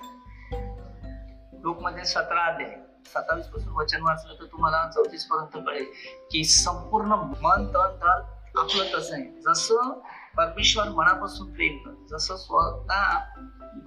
लोकमध्ये 1.63 2.04
सतरा 2.06 2.54
अध्याय. 2.54 2.76
सत्तावीसपासून 3.06 3.74
वचन 3.74 4.02
वाचलं 4.02 4.34
तर 4.34 4.46
तुम्हाला 4.46 4.92
चौतीस 4.92 5.26
पर्यंत 5.26 5.66
कळेल 5.66 5.86
की 6.32 6.44
संपूर्ण 6.44 7.13
मन 7.16 7.66
तन 7.68 7.98
तर 8.02 8.22
आपलं 8.60 8.98
कसं 8.98 9.13
आहे. 9.13 9.24
जसं 9.24 10.00
परमेश्वर 10.38 10.89
मनापासून 10.89 11.54
प्रेम 11.54 11.78
करत 11.78 12.08
जसं 12.10 12.36
स्वतः 12.36 13.20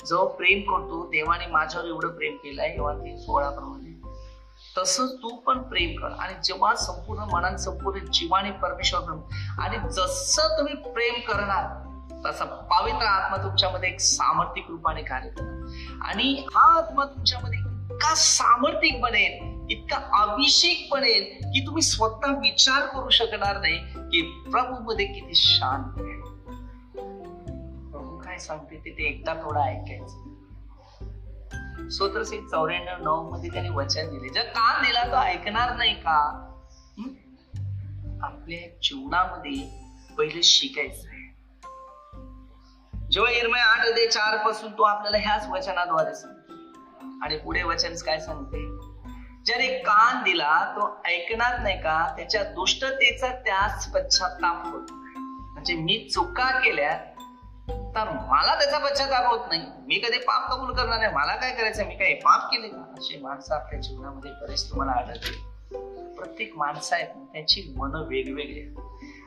जो 0.07 0.29
प्रेम 0.29 0.61
करतो 0.71 1.07
देवाने 1.07 1.47
माझ्यावर 1.47 1.89
एवढं 1.89 2.09
प्रेम 2.09 2.37
केलंय 2.37 2.75
तेव्हा 2.75 2.95
ते 2.95 3.17
सोळा 3.17 3.51
प्रमाणे. 3.51 3.86
तसंच 4.79 5.13
तू 5.13 5.29
पण 5.37 5.63
प्रेम 5.63 6.01
कर. 6.01 6.13
आणि 6.21 6.35
जेव्हा 6.45 6.75
संपूर्ण 6.75 7.25
मनात 7.33 7.57
संपूर्ण 7.57 7.99
जीवाने 8.13 8.51
परमेश्वर 8.51 9.01
आणि 9.59 9.77
जसं 9.93 10.57
तुम्ही 10.59 10.75
प्रेम 10.75 11.21
करणार 11.33 11.85
तसा 12.25 12.45
पवित्र 12.45 13.07
आत्मा 13.07 13.37
तुमच्यामध्ये 13.43 13.89
एक 13.89 14.01
सामर्थिक 14.01 14.65
रूपाने 14.69 15.03
कार्य 15.03 15.29
करणार 15.29 16.09
आणि 16.09 16.47
हा 16.55 16.79
आत्मा 16.79 17.05
तुमच्यामध्ये 17.05 17.59
इतका 17.59 18.15
सामर्थिक 18.15 19.01
बनेल 19.01 19.55
इतका 19.71 19.97
अभिषेक 20.23 20.89
बनेल 20.93 21.25
की 21.45 21.67
तुम्ही 21.67 21.83
स्वतः 21.83 22.33
विचार 22.33 22.87
करू 22.87 23.11
शकणार 23.11 23.61
नाही 23.61 23.79
की 23.79 24.23
प्रभू 24.53 24.75
मध्ये 24.83 25.07
किती 25.07 25.35
शांत 25.35 26.03
आहे. 26.03 26.21
प्रभू 27.91 28.19
काय 28.19 28.39
सांगते 28.39 28.77
ते 28.77 29.09
एकदा 29.09 29.35
थोडा 29.35 29.61
ऐकायचं. 29.61 30.36
स्तोत्रसे 31.91 32.41
चौऱ्याण्णव 32.51 33.05
नऊ 33.05 33.31
मध्ये 33.31 33.51
त्याने 33.51 33.69
वचन 33.71 34.07
दिले. 34.07 34.29
जर 34.29 34.43
कान 34.43 34.83
दिला 34.83 35.05
तो 35.05 35.17
ऐकणार 35.17 35.77
नाही 35.77 35.95
का? 35.95 36.43
आपल्या 38.23 38.79
जीवनामध्ये 38.83 39.87
पहिले 40.19 40.43
शिकायचं 40.43 41.09
आहे. 41.09 41.17
जेव्हा 43.11 43.33
इरमय 43.33 43.61
आठ 43.61 43.87
ते 43.87 44.07
चारपासून 44.07 44.73
तो 44.73 44.83
आपल्याला 44.83 45.19
ह्याच 45.19 45.47
वचनाद्वारे 45.51 46.15
सांगतो. 46.15 46.53
आणि 47.25 47.39
पुढे 47.39 47.63
वचन 47.63 47.95
काय 47.95 48.21
सांगते? 48.21 48.79
ज्याने 49.45 49.79
कान 49.79 50.23
दिला 50.23 50.73
तो 50.77 51.03
ऐकणार 51.05 51.61
नाही 51.61 51.79
का? 51.79 52.17
त्याच्या 52.17 52.45
दुष्टतेचा 52.45 53.29
त्यास 53.29 53.93
पश्चाताप 53.93 54.67
होतो. 54.67 54.95
म्हणजे 55.53 55.75
मी 55.75 56.09
चुका 56.15 56.59
केल्या 56.59 56.99
तर 57.97 58.05
मला 58.05 58.55
त्याचा 58.55 58.79
पश्चाताप 58.79 59.27
होत 59.27 59.41
नाही. 59.49 59.61
मी 59.87 59.99
कधी 59.99 60.19
पाप 60.19 60.51
कबूल 60.53 60.75
करणार 60.75 60.99
नाही. 60.99 61.15
मला 61.15 61.37
काय 61.37 61.53
करायचं 61.53 61.87
मी 61.87 61.95
काय 61.95 62.15
पाप 62.15 62.51
केले 62.51 62.67
असे 62.67 62.93
अशी 62.99 63.19
माणसं 63.23 63.55
आपल्या 63.55 63.81
जीवनामध्ये 63.81 64.33
बरेच 64.33 64.71
तुम्हाला 64.71 64.93
आढळते 64.93 65.35
प्रत्येक 66.17 66.53
माणसं 66.57 66.97
आहेत 66.97 67.07
त्याची 67.07 67.33
त्यांची 67.33 67.75
मन 67.77 67.95
वेगवेगळी 68.09 68.61
आहेत. 68.61 68.79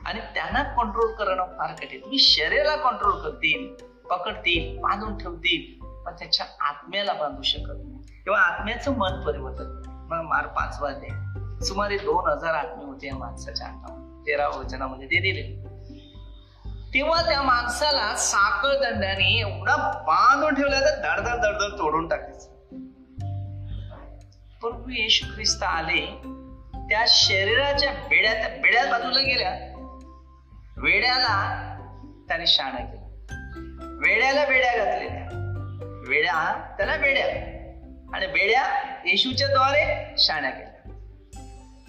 आणि 0.06 0.20
त्यांना 0.34 0.62
कंट्रोल 0.62 1.12
करणं 1.14 1.44
फार 1.58 1.74
कठीण. 1.74 2.00
तुम्ही 2.00 2.18
शरीराला 2.18 2.76
कंट्रोल 2.76 3.20
करतील 3.22 3.66
पकडतील 4.10 4.78
बांधून 4.78 5.16
ठेवतील 5.18 5.84
पण 6.06 6.12
त्याच्या 6.12 6.46
आत्म्याला 6.60 7.12
बांधू 7.12 7.42
शकत 7.42 7.82
नाही. 7.84 8.20
किंवा 8.24 8.38
आत्म्याचं 8.38 8.96
मन 8.96 9.20
परिवर्तन. 9.20 9.82
मग 10.10 10.22
मार 10.22 10.46
पाचवा 10.46 10.90
दे 10.92 11.64
सुमारे 11.64 11.96
दोन 11.96 12.30
हजार 12.30 12.54
आत्मे 12.54 12.84
होते 12.84 13.06
या 13.06 13.16
माणसाच्या 13.16 13.66
हातामध्ये 13.66 14.26
तेरा 14.26 14.48
वचनामध्ये 14.48 15.06
ते 15.06 15.20
दिले. 15.20 15.69
तेव्हा 16.94 17.28
त्या 17.28 17.42
माणसाला 17.42 18.16
साखळ 18.16 18.68
दंडाने 18.68 19.40
एवढा 19.40 19.76
बांधून 19.76 20.54
ठेवला 20.54 20.80
तर 20.80 21.00
धडधड 21.02 21.36
धडधड 21.36 21.78
तोडून 21.78 22.08
टाकायचं. 22.08 22.50
प्रभू 24.60 24.90
येशू 24.90 25.34
ख्रिस्त 25.34 25.62
आले 25.62 26.06
त्या 26.74 27.04
शरीराच्या 27.08 27.92
बेड्या 27.92 28.32
त्या 28.32 28.60
बेड्या 28.62 28.90
बाजूला 28.90 29.20
गेल्या. 29.20 29.50
वेड्याला 30.76 31.66
त्याने 32.28 32.46
शाणा 32.46 32.78
केला. 32.78 33.06
वेड्याला 34.00 34.46
बेड्या 34.46 34.84
घातलेल्या. 34.84 35.26
वेड्या 36.08 36.74
त्याला 36.76 36.96
बेड्या 36.96 37.26
आणि 38.16 38.26
बेड्या 38.26 38.66
येशूच्या 39.04 39.48
द्वारे 39.48 40.14
शाण्या 40.18 40.50
केल्या. 40.50 40.90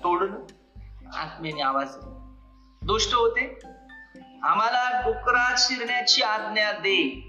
तोडून 0.04 0.32
आत्मेने 1.16 1.62
आवाज 1.62 1.88
दिला. 1.88 2.38
दुष्ट 2.82 3.14
होते. 3.14 3.60
आम्हाला 4.44 5.02
डुकरात 5.02 5.56
शिरण्याची 5.58 6.22
आज्ञा 6.22 6.72
दे. 6.72 7.28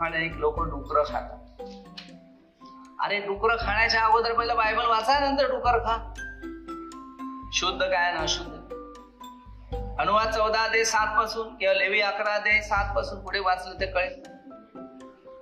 आणि 0.00 0.26
एक 0.26 0.32
लोक 0.36 0.60
डुकर 0.60 1.02
खातात. 1.02 1.62
अरे 3.04 3.18
डुकर 3.18 3.56
खाण्याच्या 3.56 4.04
अगोदर 4.04 4.32
पहिलं 4.32 4.56
बायबल 4.56 4.86
वाचा 4.86 5.18
नंतर 5.18 5.50
डुकर 5.50 5.78
खा. 5.78 6.14
शुद्ध 7.52 7.82
काय 7.82 8.12
ना 8.12 8.20
अशुद्ध? 8.20 8.52
अनुवाद 9.98 10.30
चौदा 10.30 10.68
दे 10.68 10.84
सात 10.84 11.18
पासून 11.18 11.54
किंवा 11.56 11.74
लेवी 11.74 12.00
अकरा 12.00 12.38
दे 12.38 12.62
सात 12.62 12.96
पासून 12.96 13.20
पुढे 13.20 13.38
वाचलं 13.38 13.80
ते 13.80 13.86
कळेल. 13.86 14.22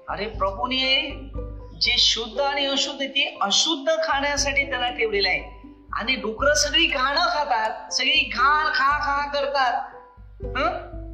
अरे 0.08 0.26
प्रभूने 0.26 1.10
जे 1.80 1.98
शुद्ध 1.98 2.40
आणि 2.40 2.66
अशुद्ध 2.66 3.02
ती 3.02 3.38
अशुद्ध 3.40 3.92
खाण्यासाठी 4.04 4.70
त्याला 4.70 4.90
ठेवलेलं 4.90 5.28
आहे. 5.28 5.72
आणि 5.92 6.14
डुकर 6.14 6.54
सगळी 6.54 6.86
घाणं 6.86 7.20
खातात 7.20 7.92
सगळी 7.92 8.30
घाण 8.34 8.66
खा 8.66 8.98
खा 8.98 9.32
करतात. 9.32 9.90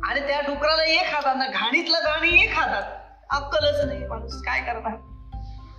आणि 0.04 0.20
त्या 0.20 0.40
डुकराला 0.40 0.84
एक 0.84 1.12
खातात 1.14 1.34
ना 1.36 1.46
घाणीतलं 1.46 1.98
घाणी 2.02 2.42
एक 2.42 2.54
खातात 2.54 2.82
अक्कलच 3.30 3.84
नाही 3.84 4.06
माणूस 4.06 4.42
काय 4.42 4.60
करणार? 4.60 4.96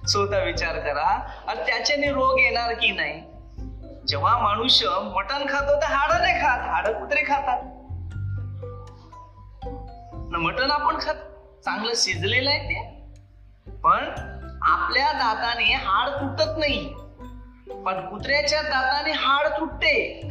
स्वतः 0.08 0.44
विचार 0.44 0.80
करा 0.80 1.08
आणि 1.48 1.60
त्याच्याने 1.68 2.12
रोग 2.12 2.40
येणार 2.40 2.74
की 2.74 2.92
नाही? 2.92 3.24
जेव्हा 4.08 4.38
माणूस 4.38 4.84
मटण 4.86 5.46
खातो 5.50 5.78
तर 5.78 5.86
हाड 5.86 6.22
नाही 6.22 6.42
खात 6.42 6.60
हाड 6.60 6.88
कुत्रे 6.88 7.22
खातात. 7.22 7.62
न 10.32 10.36
मटण 10.36 10.72
आपण 10.72 10.96
खात 11.02 11.16
चांगलं 11.66 11.92
शिजलेलं 11.96 12.50
आहे 12.50 12.60
ते. 12.60 13.02
पण 13.72 14.10
आपल्या 14.62 15.12
दाताने 15.12 15.74
हाड 15.74 16.10
तुटत 16.10 16.58
नाही. 16.58 16.94
पण 17.86 18.10
कुत्र्याच्या 18.10 18.62
दाताने 18.62 19.12
हाड 19.12 19.48
तुटते. 19.48 20.22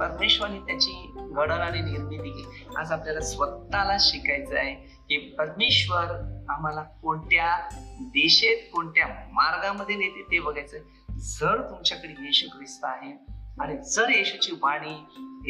परमेश्वरने 0.00 0.58
त्याची 0.58 1.14
घडण 1.34 1.60
आणि 1.60 1.80
निर्मिती. 1.80 2.44
आज 2.76 2.92
आपल्याला 2.92 3.20
स्वतःला 3.20 3.96
शिकायचं 4.00 4.56
आहे 4.56 4.74
की 4.74 5.16
परमेश्वर 5.38 6.04
आम्हाला 6.48 6.82
कोणत्या 6.82 7.68
दिशेत 8.00 8.56
कोणत्या 8.72 9.06
मार्गामध्ये 9.32 9.96
नेते 9.96 10.22
ते 10.22 10.40
बघायचं 10.40 10.78
जर 11.18 11.70
तुमच्याकडे 11.70 12.14
येशू 12.26 12.58
ख्रिस्त 12.58 12.84
आहे 12.84 13.12
आणि 13.60 13.76
जर 13.76 14.08
येशूची 14.08 14.52
वाणी 14.52 14.94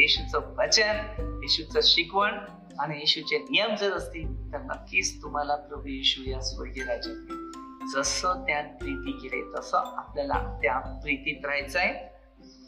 येशूचं 0.00 0.54
वचन 0.56 0.96
येशूचं 1.42 1.80
शिकवण 1.82 2.38
आणि 2.78 2.98
येशूचे 2.98 3.38
नियम 3.38 3.74
जर 3.74 3.92
असतील 3.92 4.52
तर 4.52 4.58
नक्कीच 4.58 5.22
तुम्हाला 5.22 5.56
प्रभू 5.56 5.86
येशू 5.86 6.30
या 6.30 6.40
स्वर्गीय 6.40 6.84
राज्यात 6.84 7.94
जसं 7.94 8.44
त्या 8.46 8.62
प्रीती 8.62 9.12
केले 9.12 9.58
तसं 9.58 9.76
आपल्याला 9.76 10.58
त्या 10.62 10.78
प्रीतीत 10.78 11.46
राहायचं 11.46 11.78
आहे. 11.78 12.14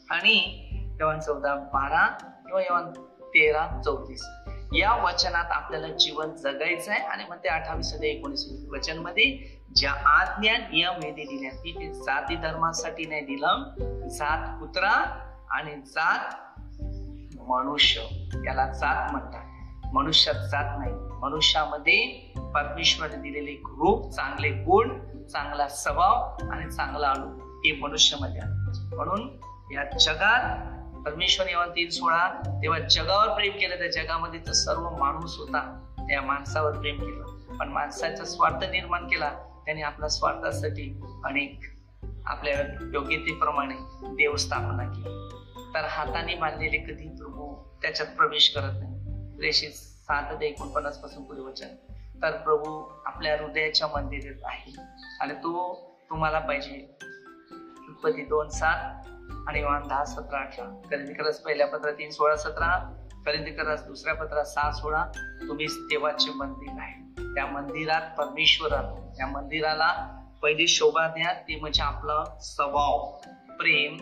आणि 0.09 0.67
यवन 1.01 1.19
चौदा 1.19 1.55
बारा 1.55 2.07
किंवा 2.45 2.61
यवन 2.61 3.06
तेरा 3.37 3.81
चौतीस. 3.85 4.25
या 4.73 5.03
वचनात 5.03 5.51
आपल्याला 5.51 5.87
जीवन 5.87 6.35
जगायचं 6.35 6.91
आहे 6.91 7.01
आणि 7.01 7.23
मग 7.29 7.35
ते 7.35 7.49
अठ्ठावीस 7.49 7.93
ते 7.93 8.07
एकोणीस 8.07 8.45
वचनमध्ये 8.71 9.57
ज्या 9.75 9.91
आज्ञा 9.91 10.57
नियम 10.57 10.93
हे 10.93 11.11
दिल्या 11.11 11.51
ती 11.51 11.71
ते 11.71 11.93
जाती 11.93 12.35
धर्मासाठी 12.35 13.05
नाही 13.05 13.21
दिलं. 13.21 13.63
जात 14.07 14.59
कुत्रा 14.59 15.19
आणि 15.51 15.75
जात 15.75 16.35
मनुष्य. 17.39 18.01
याला 18.45 18.67
जात 18.67 19.11
म्हणतात. 19.11 19.43
मनुष्यात 19.93 20.35
जात 20.35 20.79
नाही. 20.79 20.93
मनुष्यामध्ये 21.21 22.31
परमेश्वराने 22.53 23.21
दिलेले 23.21 23.51
रूप 23.51 24.11
चांगले 24.11 24.49
गुण 24.49 24.99
चांगला 25.27 25.67
स्वभाव 25.67 26.37
आणि 26.51 26.71
चांगला 26.71 27.09
अनुभव 27.09 27.45
हे 27.57 27.71
मनुष्यामध्ये 27.81 28.41
म्हणून 28.95 29.39
या 29.71 29.97
जगात 29.97 30.76
परमेश्वर 31.05 31.47
येऊन 31.47 31.69
तीन 31.69 31.89
सोळा 31.89 32.29
तेव्हा 32.63 32.79
जगावर 32.79 33.33
प्रेम 33.33 33.51
केलं 33.51 33.77
त्या 33.77 33.91
जगामध्ये 33.91 34.39
तर 34.47 34.51
सर्व 34.51 34.89
माणूस 34.89 35.37
होता. 35.37 35.83
त्या 35.99 36.21
माणसावर 36.21 36.71
प्रेम 36.71 36.99
केलं. 36.99 37.57
पण 37.57 37.69
माणसाचा 37.69 38.25
स्वार्थ 38.25 38.63
निर्माण 38.63 39.07
केला. 39.07 39.29
त्याने 39.65 39.81
आपल्या 39.81 40.09
स्वार्थासाठी 40.09 41.01
अनेक 41.25 41.59
आपल्या 42.25 42.61
योग्यतेप्रमाणे 42.93 43.75
देवस्थापना 44.15 44.83
केली. 44.83 45.29
तर 45.73 45.85
हाताने 45.85 46.35
बांधलेले 46.35 46.77
कधी 46.77 47.07
प्रभू 47.07 47.55
त्याच्यात 47.81 48.15
प्रवेश 48.15 48.49
करत 48.55 48.71
नाही. 48.73 48.97
रेषेत 49.41 49.71
सात 49.71 50.33
ते 50.33 50.47
एकोणपन्नासपासून 50.47 51.23
पुढे 51.23 51.41
वचन. 51.41 51.67
तर 52.21 52.31
प्रभू 52.31 52.93
आपल्या 53.05 53.37
हृदयाच्या 53.41 53.87
मंदिरात 53.87 54.41
आहे. 54.43 54.75
आणि 55.21 55.33
तो 55.33 55.83
तुम्हाला 56.09 56.39
पाहिजे. 56.39 56.97
उत्पत्ती 57.89 58.25
दोन 58.25 58.49
सात 58.49 59.07
आणि 59.47 59.63
वाहन 59.63 59.87
दहा 59.87 60.05
सतरा 60.05 60.39
अठरा. 60.39 60.81
करंदीकरस 60.91 61.39
पहिल्या 61.39 61.67
पत्रात 61.67 61.93
तीन 61.93 62.09
सोळा 62.09 62.35
सतरा. 62.35 62.93
करंदीकरस 63.25 63.83
दुसऱ्या 63.83 64.15
पत्रात 64.15 64.45
सहा 64.45 64.71
सोळा. 64.71 65.05
तुम्ही 65.47 65.65
देवाचे 65.65 66.33
मंदिर 66.33 66.81
आहे. 66.81 67.23
त्या 67.33 67.45
मंदिरात 67.45 68.17
परमेश्वर 68.17 68.71
राहतो 68.71 69.13
त्या 69.17 69.27
मंदिराला 69.27 70.21
पहिली 70.41 70.67
शोभा 70.67 71.07
द्या. 71.07 71.33
ते 71.33 71.55
म्हणजे 71.55 71.83
आपलं 71.83 72.23
स्वभाव 72.41 73.17
प्रेम 73.57 73.97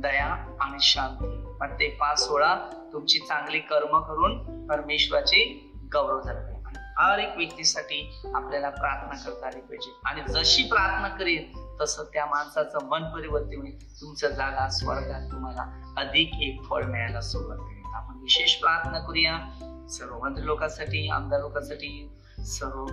दया 0.00 0.56
आणि 0.60 0.76
शांती. 0.80 1.56
पण 1.60 1.74
ते 1.74 1.88
पाच 1.88 2.26
सोळा 2.26 2.58
तुमची 2.92 3.18
चांगली 3.18 3.58
कर्म 3.58 3.98
करून 3.98 4.66
परमेश्वराचे 4.66 5.70
गौरव 5.92 6.20
झाले. 6.20 6.52
हर 6.98 7.18
एक 7.18 7.36
व्यक्तीसाठी 7.36 8.20
आपल्याला 8.34 8.68
प्रार्थना 8.68 9.24
करता 9.24 9.46
आली 9.46 9.60
पाहिजे. 9.60 9.90
आणि 10.04 10.20
जशी 10.28 10.62
प्रार्थना 10.62 11.08
करेल 11.08 11.61
तसं 11.80 12.04
त्या 12.04 12.26
माणसाचं 12.26 12.78
मन 12.84 13.04
परिवर्तन 13.04 13.56
होईल. 13.56 14.00
तुमचं 14.00 14.28
जागा 14.28 14.68
स्वर्गात 14.68 15.32
तुम्हाला 15.32 15.94
अधिक 15.96 16.30
एक 16.42 16.62
फळ 16.70 16.84
मिळायला 16.84 17.20
सुरुवात 17.20 17.58
करेल. 17.58 17.94
आपण 17.94 18.14
विशेष 18.16 18.54
प्रार्थना 18.54 18.98
करूया. 18.98 19.38
सर्व 19.88 20.18
मंत्री 20.18 20.46
लोकांसाठी 20.46 21.08
आमदार 21.08 21.40
लोकांसाठी 21.40 22.10
सर्व 22.44 22.84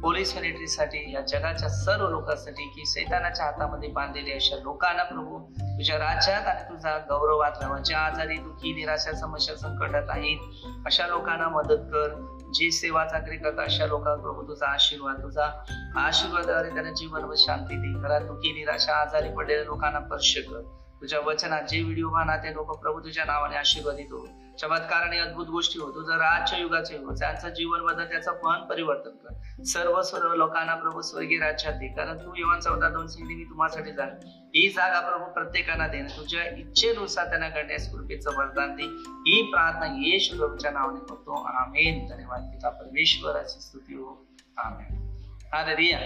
पोलीस 0.00 0.34
मिलिटरीसाठी 0.34 1.12
या 1.14 1.20
जगाच्या 1.20 1.68
सर्व 1.68 2.08
लोकांसाठी 2.08 2.68
की 2.68 2.86
सैतानाच्या 2.86 3.44
हातामध्ये 3.44 3.88
बांधलेले 3.88 4.32
अशा 4.32 4.56
लोकांना 4.56 5.02
प्रभू 5.02 5.38
तुझ्या 5.78 5.96
राज्यात 5.98 6.46
आणि 6.46 6.62
तुझा 6.62 6.98
गौरवात 6.98 7.50
राहावा 7.60 7.78
ज्या 7.78 7.98
आजारी 7.98 8.36
दुखी 8.36 8.74
निराशा 8.74 9.12
समस्या 9.12 9.56
संकटात 9.56 10.06
आहेत. 10.08 10.38
अशा 10.86 11.06
लोकांना 11.06 11.48
मदत 11.48 11.84
कर. 11.92 12.34
जी 12.54 12.70
सेवा 12.70 13.04
चाकरी 13.04 13.36
करतात 13.36 13.64
अशा 13.64 13.86
लोकांना 13.86 14.22
प्रभू 14.22 14.42
तुझा 14.42 14.66
आशीर्वाद 14.66 15.22
तुझा 15.22 15.64
आशीर्वादाद्वारे 15.96 16.70
त्यांना 16.70 16.90
जीवन 16.90 17.24
व 17.24 17.34
शांती 17.36 17.76
दे. 17.76 18.00
घरात 18.00 18.20
दुखी 18.20 18.52
निराशा 18.52 18.92
आजारी 18.92 19.28
पडलेल्या 19.28 19.64
लोकांना 19.64 20.00
स्पर्श 20.00 20.36
कर. 20.36 20.60
तुझ्या 21.00 21.20
वचनात 21.20 21.62
जे 21.62 21.82
व्हिडिओ 21.82 22.08
पाहणार 22.08 22.38
ते 22.38 22.54
लोक 22.54 22.78
प्रभू 22.78 23.00
तुझ्या 23.00 23.24
नावाने 23.24 23.56
आशीर्वादित 23.56 24.06
हो 24.10 24.26
चमत्कार 24.60 25.02
आणि 25.02 25.18
अद्भुत 25.18 25.46
गोष्टी 25.46 25.78
हो 25.78 25.90
तुझं 25.90 26.12
राजच्या 26.12 26.58
युगाचे 26.58 26.96
हो 26.96 27.14
त्यांचं 27.14 27.48
जीवन 27.48 27.80
बदल 27.80 28.04
त्याचं 28.04 28.32
मन 28.42 28.66
परिवर्तन 28.66 29.10
कर. 29.10 29.62
सर्व 29.64 30.02
सर्व 30.02 30.34
लोकांना 30.34 30.74
प्रभू 30.74 31.00
स्वर्गीय 31.00 31.38
राज्यात 31.38 31.74
दे. 31.74 31.86
कारण 31.86 32.16
तू 32.16 32.34
येऊन 32.36 32.60
चौदा 32.60 32.88
दोन 32.88 33.06
सिंधी 33.06 33.34
मी 33.34 33.44
तुम्हासाठी 33.44 33.92
झाल. 33.92 34.08
ही 34.26 34.68
जागा 34.68 35.00
प्रभू 35.00 35.24
प्रत्येकाला 35.24 35.86
दे. 35.86 36.02
तुझ्या 36.02 36.44
इच्छेनुसार 36.56 37.28
त्यांना 37.28 37.48
करण्यास 37.48 37.92
कृपेचं 37.92 38.36
वरदान 38.36 38.76
दे. 38.76 38.84
ही 39.30 39.42
प्रार्थना 39.42 39.86
येशू 39.86 40.36
प्रभूच्या 40.38 40.70
नावाने 40.70 41.00
करतो. 41.00 41.42
आमेन. 41.44 42.08
धन्यवाद 42.08 42.40
पिता 42.40 42.68
परमेश्वराची 42.68 43.60
स्तुती 43.60 43.94
हो. 43.94 44.26
आमेन. 44.56 45.14
हा 45.52 45.74
रिया 45.74 45.98